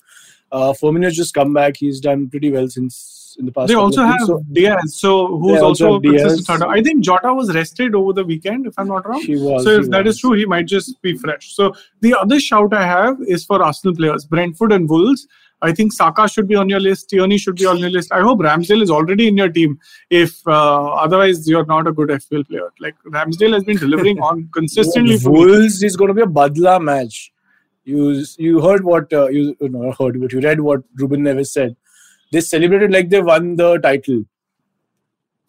Uh, 0.52 0.72
Firmino's 0.72 1.16
just 1.16 1.34
come 1.34 1.52
back. 1.52 1.76
He's 1.76 2.00
done 2.00 2.28
pretty 2.30 2.52
well 2.52 2.68
since 2.68 3.36
in 3.38 3.46
the 3.46 3.52
past. 3.52 3.68
They 3.68 3.74
also 3.74 4.04
have 4.04 4.20
so 4.20 4.40
Diaz, 4.52 4.96
so 4.96 5.36
who's 5.38 5.60
also 5.60 6.00
consistent 6.00 6.44
starter. 6.44 6.68
I 6.68 6.82
think 6.82 7.02
Jota 7.04 7.34
was 7.34 7.52
rested 7.54 7.94
over 7.94 8.12
the 8.12 8.24
weekend, 8.24 8.66
if 8.66 8.74
I'm 8.78 8.88
not 8.88 9.08
wrong. 9.08 9.20
He 9.22 9.36
was. 9.36 9.64
So 9.64 9.70
if 9.70 9.90
that 9.90 10.06
is 10.06 10.14
was. 10.14 10.20
true, 10.20 10.32
he 10.34 10.46
might 10.46 10.66
just 10.66 11.02
be 11.02 11.16
fresh. 11.18 11.54
So 11.54 11.74
the 12.00 12.14
other 12.14 12.38
shout 12.38 12.72
I 12.72 12.86
have 12.86 13.16
is 13.26 13.44
for 13.44 13.62
Arsenal 13.62 13.96
players, 13.96 14.24
Brentford 14.24 14.70
and 14.70 14.88
Wolves. 14.88 15.26
I 15.64 15.72
think 15.72 15.92
Saka 15.92 16.28
should 16.28 16.46
be 16.46 16.54
on 16.54 16.68
your 16.68 16.80
list. 16.80 17.08
Tierney 17.08 17.38
should 17.38 17.56
be 17.56 17.66
on 17.66 17.78
your 17.78 17.90
list. 17.90 18.12
I 18.12 18.20
hope 18.20 18.40
Ramsdale 18.40 18.82
is 18.82 18.90
already 18.90 19.28
in 19.28 19.36
your 19.36 19.48
team. 19.48 19.78
If 20.10 20.46
uh, 20.46 20.94
otherwise, 21.04 21.48
you're 21.48 21.64
not 21.66 21.86
a 21.86 21.92
good 21.92 22.10
FPL 22.10 22.46
player. 22.48 22.70
Like 22.80 22.94
Ramsdale 23.06 23.54
has 23.54 23.64
been 23.64 23.78
delivering 23.78 24.20
on 24.20 24.48
consistently. 24.54 25.18
Wolves 25.24 25.82
is 25.82 25.96
going 25.96 26.08
to 26.08 26.14
be 26.14 26.22
a 26.22 26.26
Badla 26.26 26.82
match. 26.82 27.32
You 27.84 28.24
you 28.38 28.60
heard 28.60 28.84
what 28.84 29.12
uh, 29.12 29.28
you 29.28 29.56
know 29.60 29.94
heard 29.98 30.20
what 30.20 30.32
you 30.32 30.40
read 30.40 30.60
what 30.60 30.82
Ruben 30.96 31.22
Neves 31.22 31.48
said. 31.48 31.76
They 32.32 32.40
celebrated 32.40 32.92
like 32.92 33.08
they 33.08 33.22
won 33.22 33.56
the 33.56 33.78
title. 33.78 34.22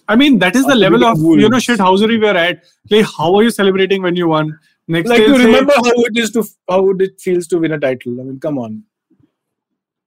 I 0.07 0.15
mean, 0.15 0.39
that 0.39 0.55
is 0.55 0.65
the 0.65 0.75
level 0.75 1.03
of 1.03 1.15
beating 1.15 1.31
you 1.31 1.49
know 1.49 1.55
Wolves. 1.55 1.67
shithousery 1.67 2.21
we're 2.21 2.37
at. 2.37 2.63
Like, 2.89 3.05
how 3.17 3.35
are 3.35 3.43
you 3.43 3.49
celebrating 3.51 4.01
when 4.01 4.15
you 4.15 4.27
won? 4.27 4.57
Next 4.87 5.09
Like 5.09 5.19
you 5.19 5.37
remember 5.37 5.73
how 5.75 5.93
it 6.09 6.15
is 6.15 6.31
to 6.31 6.43
how 6.69 6.89
it 6.91 7.19
feels 7.19 7.47
to 7.47 7.59
win 7.59 7.71
a 7.71 7.79
title. 7.79 8.21
I 8.21 8.23
mean, 8.23 8.39
come 8.39 8.59
on. 8.59 8.83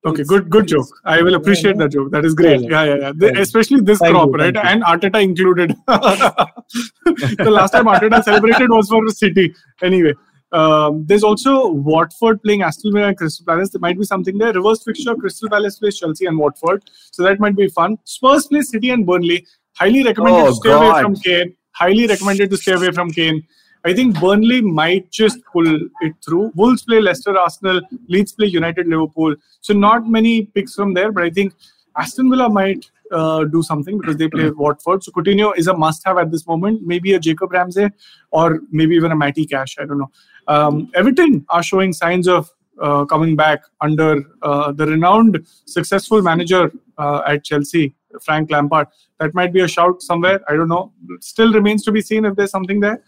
Okay, 0.07 0.23
good, 0.23 0.49
good 0.49 0.69
joke. 0.69 0.87
I 1.05 1.23
will 1.23 1.35
appreciate 1.35 1.77
that 1.79 1.91
joke. 1.91 2.13
That 2.13 2.25
is 2.25 2.35
great. 2.35 2.61
Yeah, 2.63 2.85
Yeah, 2.85 2.95
yeah, 2.95 3.13
yeah. 3.21 3.41
Especially 3.41 3.81
this 3.81 3.99
Thank 3.99 4.15
crop, 4.15 4.29
you, 4.29 4.35
right? 4.35 4.55
you. 4.55 4.61
And 4.61 4.83
Arteta 4.85 5.21
included. 5.23 5.75
the 5.87 7.51
last 7.51 7.73
time 7.73 7.87
Arteta 7.87 8.23
celebrated 8.23 8.71
was 8.71 8.89
for 8.89 9.07
City. 9.09 9.55
Anyway, 9.83 10.15
Um, 10.53 11.05
there's 11.07 11.25
also 11.25 11.69
Watford 11.69 12.43
playing 12.43 12.63
Aston 12.63 12.93
Villa 12.95 13.09
and 13.09 13.17
Crystal 13.17 13.45
Palace. 13.45 13.71
There 13.71 13.81
might 13.81 13.99
be 13.99 14.05
something 14.05 14.39
there. 14.39 14.53
Reverse 14.55 14.83
fixture: 14.83 15.15
Crystal 15.15 15.51
Palace 15.51 15.79
plays 15.79 15.99
Chelsea 15.99 16.25
and 16.27 16.39
Watford, 16.39 16.85
so 17.13 17.23
that 17.25 17.39
might 17.39 17.57
be 17.57 17.69
fun. 17.69 17.99
Spurs 18.05 18.47
play 18.47 18.63
City 18.63 18.91
and 18.91 19.05
Burnley. 19.05 19.47
Highly 19.77 20.05
recommended 20.05 20.41
Oh, 20.45 20.47
to 20.47 20.55
stay 20.55 20.71
away 20.73 21.03
from 21.03 21.17
Kane. 21.17 21.55
Highly 21.73 22.07
recommended 22.07 22.49
to 22.51 22.57
stay 22.57 22.73
away 22.73 22.93
from 22.93 23.11
Kane. 23.11 23.43
I 23.89 23.95
think 23.95 24.21
Burnley 24.21 24.61
might 24.61 25.11
just 25.11 25.39
pull 25.53 25.67
it 26.01 26.15
through. 26.25 26.53
Wolves 26.55 26.83
play 26.83 27.01
Leicester, 27.01 27.37
Arsenal. 27.39 27.81
Leeds 28.09 28.33
play 28.33 28.47
United, 28.47 28.87
Liverpool. 28.87 29.35
So 29.61 29.73
not 29.73 30.07
many 30.07 30.45
picks 30.45 30.75
from 30.75 30.93
there, 30.95 31.11
but 31.11 31.25
I 31.25 31.31
think 31.31 31.55
Aston 31.97 32.29
Villa 32.31 32.51
might 32.51 32.91
uh, 33.11 33.45
do 33.45 33.63
something 33.63 33.99
because 33.99 34.17
they 34.17 34.29
play 34.29 34.51
Watford. 34.51 35.03
So 35.03 35.13
Coutinho 35.13 35.57
is 35.57 35.69
a 35.69 35.75
must-have 35.75 36.19
at 36.19 36.31
this 36.31 36.47
moment. 36.47 36.83
Maybe 36.87 37.15
a 37.15 37.19
Jacob 37.19 37.53
Ramsey 37.53 37.89
or 38.31 38.61
maybe 38.71 38.95
even 38.95 39.11
a 39.13 39.17
Matty 39.17 39.47
Cash. 39.47 39.77
I 39.79 39.87
don't 39.87 39.99
know. 39.99 40.11
Um, 40.47 40.91
Everton 40.95 41.47
are 41.49 41.63
showing 41.63 41.93
signs 41.93 42.29
of 42.29 42.51
uh, 42.81 43.05
coming 43.07 43.37
back 43.37 43.63
under 43.81 44.23
uh, 44.43 44.73
the 44.73 44.87
renowned 44.87 45.47
successful 45.65 46.23
manager 46.23 46.71
uh, 46.99 47.23
at 47.27 47.45
Chelsea, 47.45 47.95
Frank 48.23 48.51
Lampard. 48.51 48.89
That 49.19 49.35
might 49.35 49.53
be 49.53 49.61
a 49.61 49.69
shout 49.69 50.03
somewhere. 50.03 50.41
I 50.49 50.55
don't 50.55 50.69
know. 50.69 50.93
Still 51.21 51.53
remains 51.53 51.85
to 51.85 51.93
be 51.93 52.01
seen 52.01 52.25
if 52.25 52.37
there's 52.37 52.51
something 52.51 52.81
there. 52.81 53.03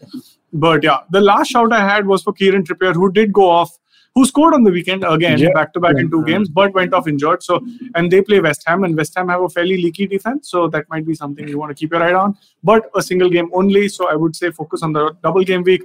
But 0.53 0.83
yeah, 0.83 0.99
the 1.09 1.21
last 1.21 1.51
shout 1.51 1.71
I 1.71 1.87
had 1.87 2.05
was 2.05 2.23
for 2.23 2.33
Kieran 2.33 2.63
Trippier, 2.63 2.93
who 2.93 3.11
did 3.11 3.31
go 3.31 3.49
off, 3.49 3.77
who 4.13 4.25
scored 4.25 4.53
on 4.53 4.63
the 4.65 4.71
weekend 4.71 5.05
again, 5.07 5.37
Yeah. 5.39 5.53
back 5.53 5.71
to 5.73 5.79
back 5.79 5.95
in 5.97 6.11
two 6.11 6.25
games, 6.25 6.49
but 6.49 6.73
went 6.73 6.93
off 6.93 7.07
injured. 7.07 7.41
So, 7.41 7.65
and 7.95 8.11
they 8.11 8.21
play 8.21 8.41
West 8.41 8.63
Ham, 8.67 8.83
and 8.83 8.97
West 8.97 9.13
Ham 9.15 9.29
have 9.29 9.41
a 9.41 9.47
fairly 9.47 9.77
leaky 9.81 10.05
defense. 10.07 10.49
So 10.49 10.67
that 10.67 10.85
might 10.89 11.05
be 11.05 11.13
something 11.15 11.47
you 11.47 11.57
want 11.57 11.69
to 11.69 11.75
keep 11.75 11.91
your 11.93 12.03
eye 12.03 12.13
on. 12.13 12.37
But 12.61 12.89
a 12.93 13.01
single 13.01 13.29
game 13.29 13.49
only. 13.53 13.87
So 13.87 14.09
I 14.09 14.15
would 14.15 14.35
say 14.35 14.51
focus 14.51 14.83
on 14.83 14.91
the 14.91 15.15
double 15.23 15.43
game 15.45 15.63
week. 15.63 15.83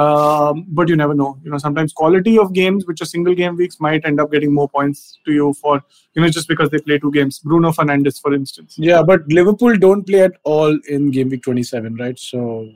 Um, 0.00 0.66
but 0.68 0.88
you 0.90 0.96
never 0.96 1.14
know. 1.14 1.38
You 1.42 1.50
know, 1.50 1.58
sometimes 1.58 1.92
quality 1.92 2.38
of 2.38 2.52
games, 2.52 2.86
which 2.86 3.00
are 3.00 3.06
single 3.06 3.34
game 3.34 3.56
weeks, 3.56 3.80
might 3.80 4.04
end 4.04 4.20
up 4.20 4.30
getting 4.30 4.52
more 4.52 4.68
points 4.68 5.18
to 5.24 5.32
you 5.32 5.52
for 5.54 5.82
you 6.14 6.22
know 6.22 6.28
just 6.28 6.48
because 6.48 6.68
they 6.70 6.78
play 6.78 6.98
two 6.98 7.10
games. 7.12 7.38
Bruno 7.38 7.70
Fernandes, 7.72 8.20
for 8.20 8.34
instance. 8.34 8.74
Yeah, 8.78 9.02
but 9.02 9.26
Liverpool 9.28 9.76
don't 9.76 10.06
play 10.06 10.22
at 10.22 10.32
all 10.44 10.78
in 10.88 11.10
game 11.10 11.30
week 11.30 11.42
27, 11.44 11.96
right? 11.96 12.18
So 12.18 12.68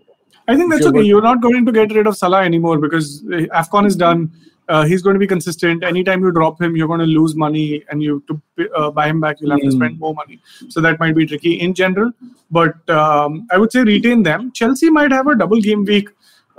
I 0.48 0.56
think 0.56 0.70
that's 0.70 0.80
you're 0.80 0.88
okay. 0.88 0.98
going- 0.98 1.06
You're 1.06 1.22
not 1.30 1.42
going 1.42 1.66
to 1.66 1.72
get 1.80 1.92
rid 1.94 2.06
of 2.06 2.16
Salah 2.16 2.42
anymore 2.44 2.78
because 2.78 3.22
uh, 3.26 3.61
Afcon 3.62 3.87
is 3.87 3.96
done. 3.96 4.33
Uh, 4.68 4.85
he's 4.85 5.02
going 5.02 5.14
to 5.14 5.18
be 5.20 5.26
consistent. 5.26 5.83
Anytime 5.85 6.22
you 6.22 6.30
drop 6.30 6.62
him, 6.62 6.76
you're 6.76 6.87
going 6.87 7.00
to 7.00 7.06
lose 7.06 7.35
money, 7.35 7.83
and 7.90 8.02
you 8.02 8.22
to 8.28 8.40
uh, 8.76 8.90
buy 8.90 9.09
him 9.09 9.20
back, 9.20 9.40
you'll 9.40 9.50
have 9.50 9.61
to 9.61 9.66
Mm. 9.66 9.72
spend 9.78 9.98
more 9.98 10.14
money. 10.14 10.38
So 10.68 10.80
that 10.80 10.98
might 11.00 11.14
be 11.16 11.26
tricky 11.26 11.54
in 11.61 11.74
general. 11.74 12.12
But 12.50 12.88
um, 12.88 13.46
I 13.50 13.59
would 13.59 13.72
say 13.72 13.83
retain 13.83 14.22
them. 14.22 14.52
Chelsea 14.52 14.88
might 14.88 15.11
have 15.18 15.26
a 15.26 15.35
double 15.35 15.61
game 15.61 15.85
week. 15.85 16.09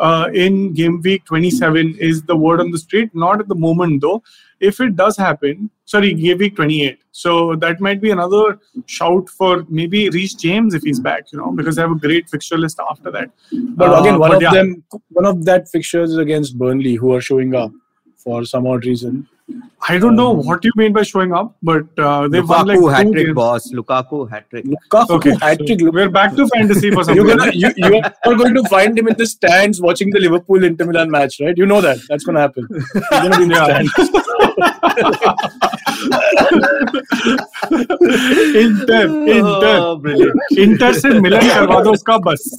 Uh, 0.08 0.28
in 0.34 0.74
game 0.74 1.00
week 1.04 1.24
27 1.26 1.96
is 2.00 2.24
the 2.24 2.36
word 2.36 2.60
on 2.60 2.72
the 2.72 2.78
street. 2.84 3.10
Not 3.14 3.40
at 3.40 3.48
the 3.48 3.60
moment 3.64 4.02
though. 4.02 4.24
If 4.60 4.80
it 4.86 4.96
does 4.96 5.16
happen, 5.18 5.70
sorry, 5.86 6.14
game 6.14 6.40
week 6.40 6.56
28. 6.56 6.98
So 7.12 7.56
that 7.58 7.80
might 7.80 8.02
be 8.02 8.12
another 8.12 8.60
shout 8.88 9.30
for 9.30 9.64
maybe 9.70 10.10
Reece 10.10 10.34
James 10.46 10.74
if 10.74 10.82
he's 10.84 11.00
back. 11.00 11.32
You 11.32 11.40
know, 11.40 11.52
because 11.52 11.76
they 11.76 11.84
have 11.84 11.92
a 11.92 12.00
great 12.08 12.30
fixture 12.30 12.58
list 12.58 12.80
after 12.90 13.12
that. 13.12 13.30
But 13.52 13.90
Uh, 13.92 14.02
again, 14.02 14.20
one 14.20 14.32
but 14.32 14.38
of 14.38 14.42
yeah. 14.42 14.54
them, 14.54 14.84
one 15.10 15.28
of 15.34 15.46
that 15.46 15.70
fixtures 15.70 16.12
is 16.12 16.18
against 16.18 16.58
Burnley, 16.58 16.96
who 16.96 17.14
are 17.14 17.22
showing 17.22 17.54
up 17.54 17.72
for 18.18 18.44
some 18.46 18.66
odd 18.66 18.86
reason. 18.86 19.28
I 19.89 19.97
don't 19.99 20.17
know 20.17 20.31
Um, 20.33 20.45
what 20.47 20.65
you 20.65 20.71
mean 20.75 20.93
by 20.95 21.03
showing 21.09 21.33
up, 21.33 21.51
but 21.63 21.85
uh, 22.05 22.27
they've 22.27 22.49
won 22.49 22.67
like 22.67 22.79
Lukaku 22.79 22.81
two 22.81 22.89
hat 22.89 23.03
trick, 23.13 23.27
games. 23.27 23.35
boss. 23.37 23.67
Lukaku 23.73 24.29
hat 24.31 24.49
trick. 24.51 24.65
Lukaku 24.65 25.11
Okay, 25.17 25.35
hat-trick. 25.41 25.81
so 25.81 25.91
we're 25.93 26.09
back 26.17 26.35
to 26.35 26.47
fantasy 26.55 26.91
for 26.91 27.05
some 27.05 27.15
You're 27.15 27.25
reason. 27.27 27.39
gonna, 27.39 27.53
you, 27.55 27.71
you 27.77 28.03
are 28.25 28.35
going 28.35 28.55
to 28.55 28.65
find 28.65 28.99
him 28.99 29.07
in 29.07 29.17
the 29.17 29.27
stands 29.27 29.81
watching 29.81 30.11
the 30.11 30.19
Liverpool 30.19 30.65
Inter 30.65 30.87
Milan 30.87 31.09
match, 31.13 31.39
right? 31.41 31.57
You 31.57 31.67
know 31.67 31.81
that. 31.81 31.99
That's 32.09 32.25
going 32.25 32.35
to 32.35 32.41
happen. 32.41 32.67
He's 32.73 33.09
going 33.11 33.31
to 33.31 33.39
be 33.39 33.45
in 33.45 33.49
the 33.51 33.55
Yeah. 33.55 33.65
stands. 33.67 33.93
Inter, 37.77 39.03
Inter, 39.37 39.79
Oh, 39.83 39.97
brilliant. 39.99 40.35
Inter 40.57 40.93
से 41.01 41.09
मिलन 41.21 41.41
करवा 41.49 41.83
दो 41.85 41.93
उसका 41.93 42.19
बस. 42.27 42.51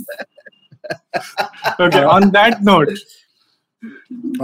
Okay, 1.82 2.04
on 2.04 2.32
that 2.32 2.62
note, 2.64 2.90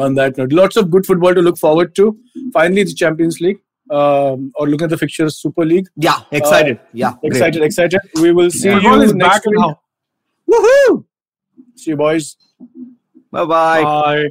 On 0.04 0.13
that 0.15 0.38
note, 0.38 0.52
lots 0.58 0.78
of 0.80 0.89
good 0.93 1.06
football 1.06 1.34
to 1.36 1.41
look 1.41 1.58
forward 1.58 1.95
to. 1.99 2.15
Finally, 2.53 2.85
the 2.85 2.94
Champions 2.94 3.40
League, 3.40 3.61
um, 3.90 4.53
or 4.57 4.68
looking 4.68 4.85
at 4.85 4.90
the 4.90 4.98
fixtures, 4.98 5.37
Super 5.37 5.64
League. 5.64 5.88
Yeah, 5.96 6.20
excited. 6.31 6.81
yeah, 6.92 7.12
great. 7.20 7.33
Excited, 7.33 7.62
excited. 7.62 8.01
We 8.20 8.33
will 8.33 8.51
see 8.51 8.70
football 8.70 8.96
you 8.96 9.03
is 9.03 9.14
next 9.14 9.44
back 9.44 9.46
week. 9.46 9.59
how? 9.61 9.81
Woohoo! 10.51 11.05
See 11.77 11.90
you, 11.90 11.96
boys. 11.96 12.37
Bye 13.31 13.44
bye. 13.44 13.83
Bye. 13.83 14.29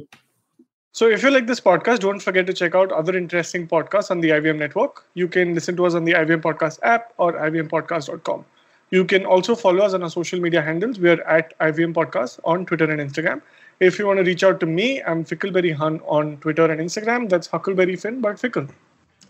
So, 0.92 1.08
if 1.08 1.22
you 1.22 1.30
like 1.30 1.46
this 1.46 1.60
podcast, 1.60 2.00
don't 2.00 2.18
forget 2.18 2.44
to 2.48 2.52
check 2.52 2.74
out 2.74 2.90
other 2.90 3.16
interesting 3.16 3.68
podcasts 3.68 4.10
on 4.10 4.20
the 4.20 4.30
IVM 4.30 4.58
network. 4.58 5.04
You 5.14 5.28
can 5.28 5.54
listen 5.54 5.76
to 5.76 5.86
us 5.86 5.94
on 5.94 6.04
the 6.04 6.12
IVM 6.12 6.42
Podcast 6.42 6.80
app 6.82 7.12
or 7.18 7.34
ivmpodcast.com. 7.34 8.44
You 8.90 9.04
can 9.04 9.24
also 9.24 9.54
follow 9.54 9.84
us 9.84 9.94
on 9.94 10.02
our 10.02 10.10
social 10.10 10.40
media 10.40 10.60
handles. 10.60 10.98
We 10.98 11.10
are 11.10 11.22
at 11.22 11.56
IVM 11.60 11.94
Podcast 11.94 12.40
on 12.42 12.66
Twitter 12.66 12.90
and 12.90 13.00
Instagram. 13.00 13.42
If 13.80 13.96
you 13.96 14.06
want 14.08 14.18
to 14.18 14.24
reach 14.24 14.42
out 14.42 14.58
to 14.60 14.66
me, 14.66 15.00
I'm 15.04 15.24
Fickleberry 15.24 15.72
Hun 15.72 16.00
on 16.00 16.38
Twitter 16.38 16.64
and 16.64 16.80
Instagram. 16.80 17.28
That's 17.28 17.46
Huckleberry 17.46 17.94
Finn, 17.94 18.20
but 18.20 18.38
Fickle. 18.38 18.66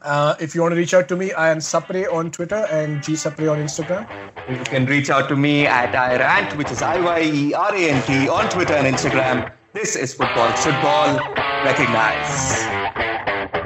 Uh, 0.01 0.37
if 0.41 0.55
you 0.55 0.63
want 0.63 0.73
to 0.73 0.77
reach 0.77 0.95
out 0.95 1.07
to 1.09 1.17
me, 1.17 1.33
I 1.33 1.51
am 1.51 1.59
Sapre 1.59 2.11
on 2.11 2.31
Twitter 2.31 2.67
and 2.71 3.03
G 3.03 3.13
Sapre 3.13 3.51
on 3.53 3.59
Instagram. 3.59 4.09
You 4.49 4.65
can 4.65 4.87
reach 4.87 5.11
out 5.11 5.29
to 5.29 5.37
me 5.37 5.67
at 5.67 5.93
iRant, 5.93 6.57
which 6.57 6.71
is 6.71 6.81
I-Y-E-R-A-N-T 6.81 8.29
on 8.29 8.49
Twitter 8.49 8.73
and 8.75 8.87
Instagram. 8.87 9.53
This 9.75 9.97
is 9.97 10.15
Football 10.15 10.51
Football 10.53 11.19
Recognize. 11.65 13.58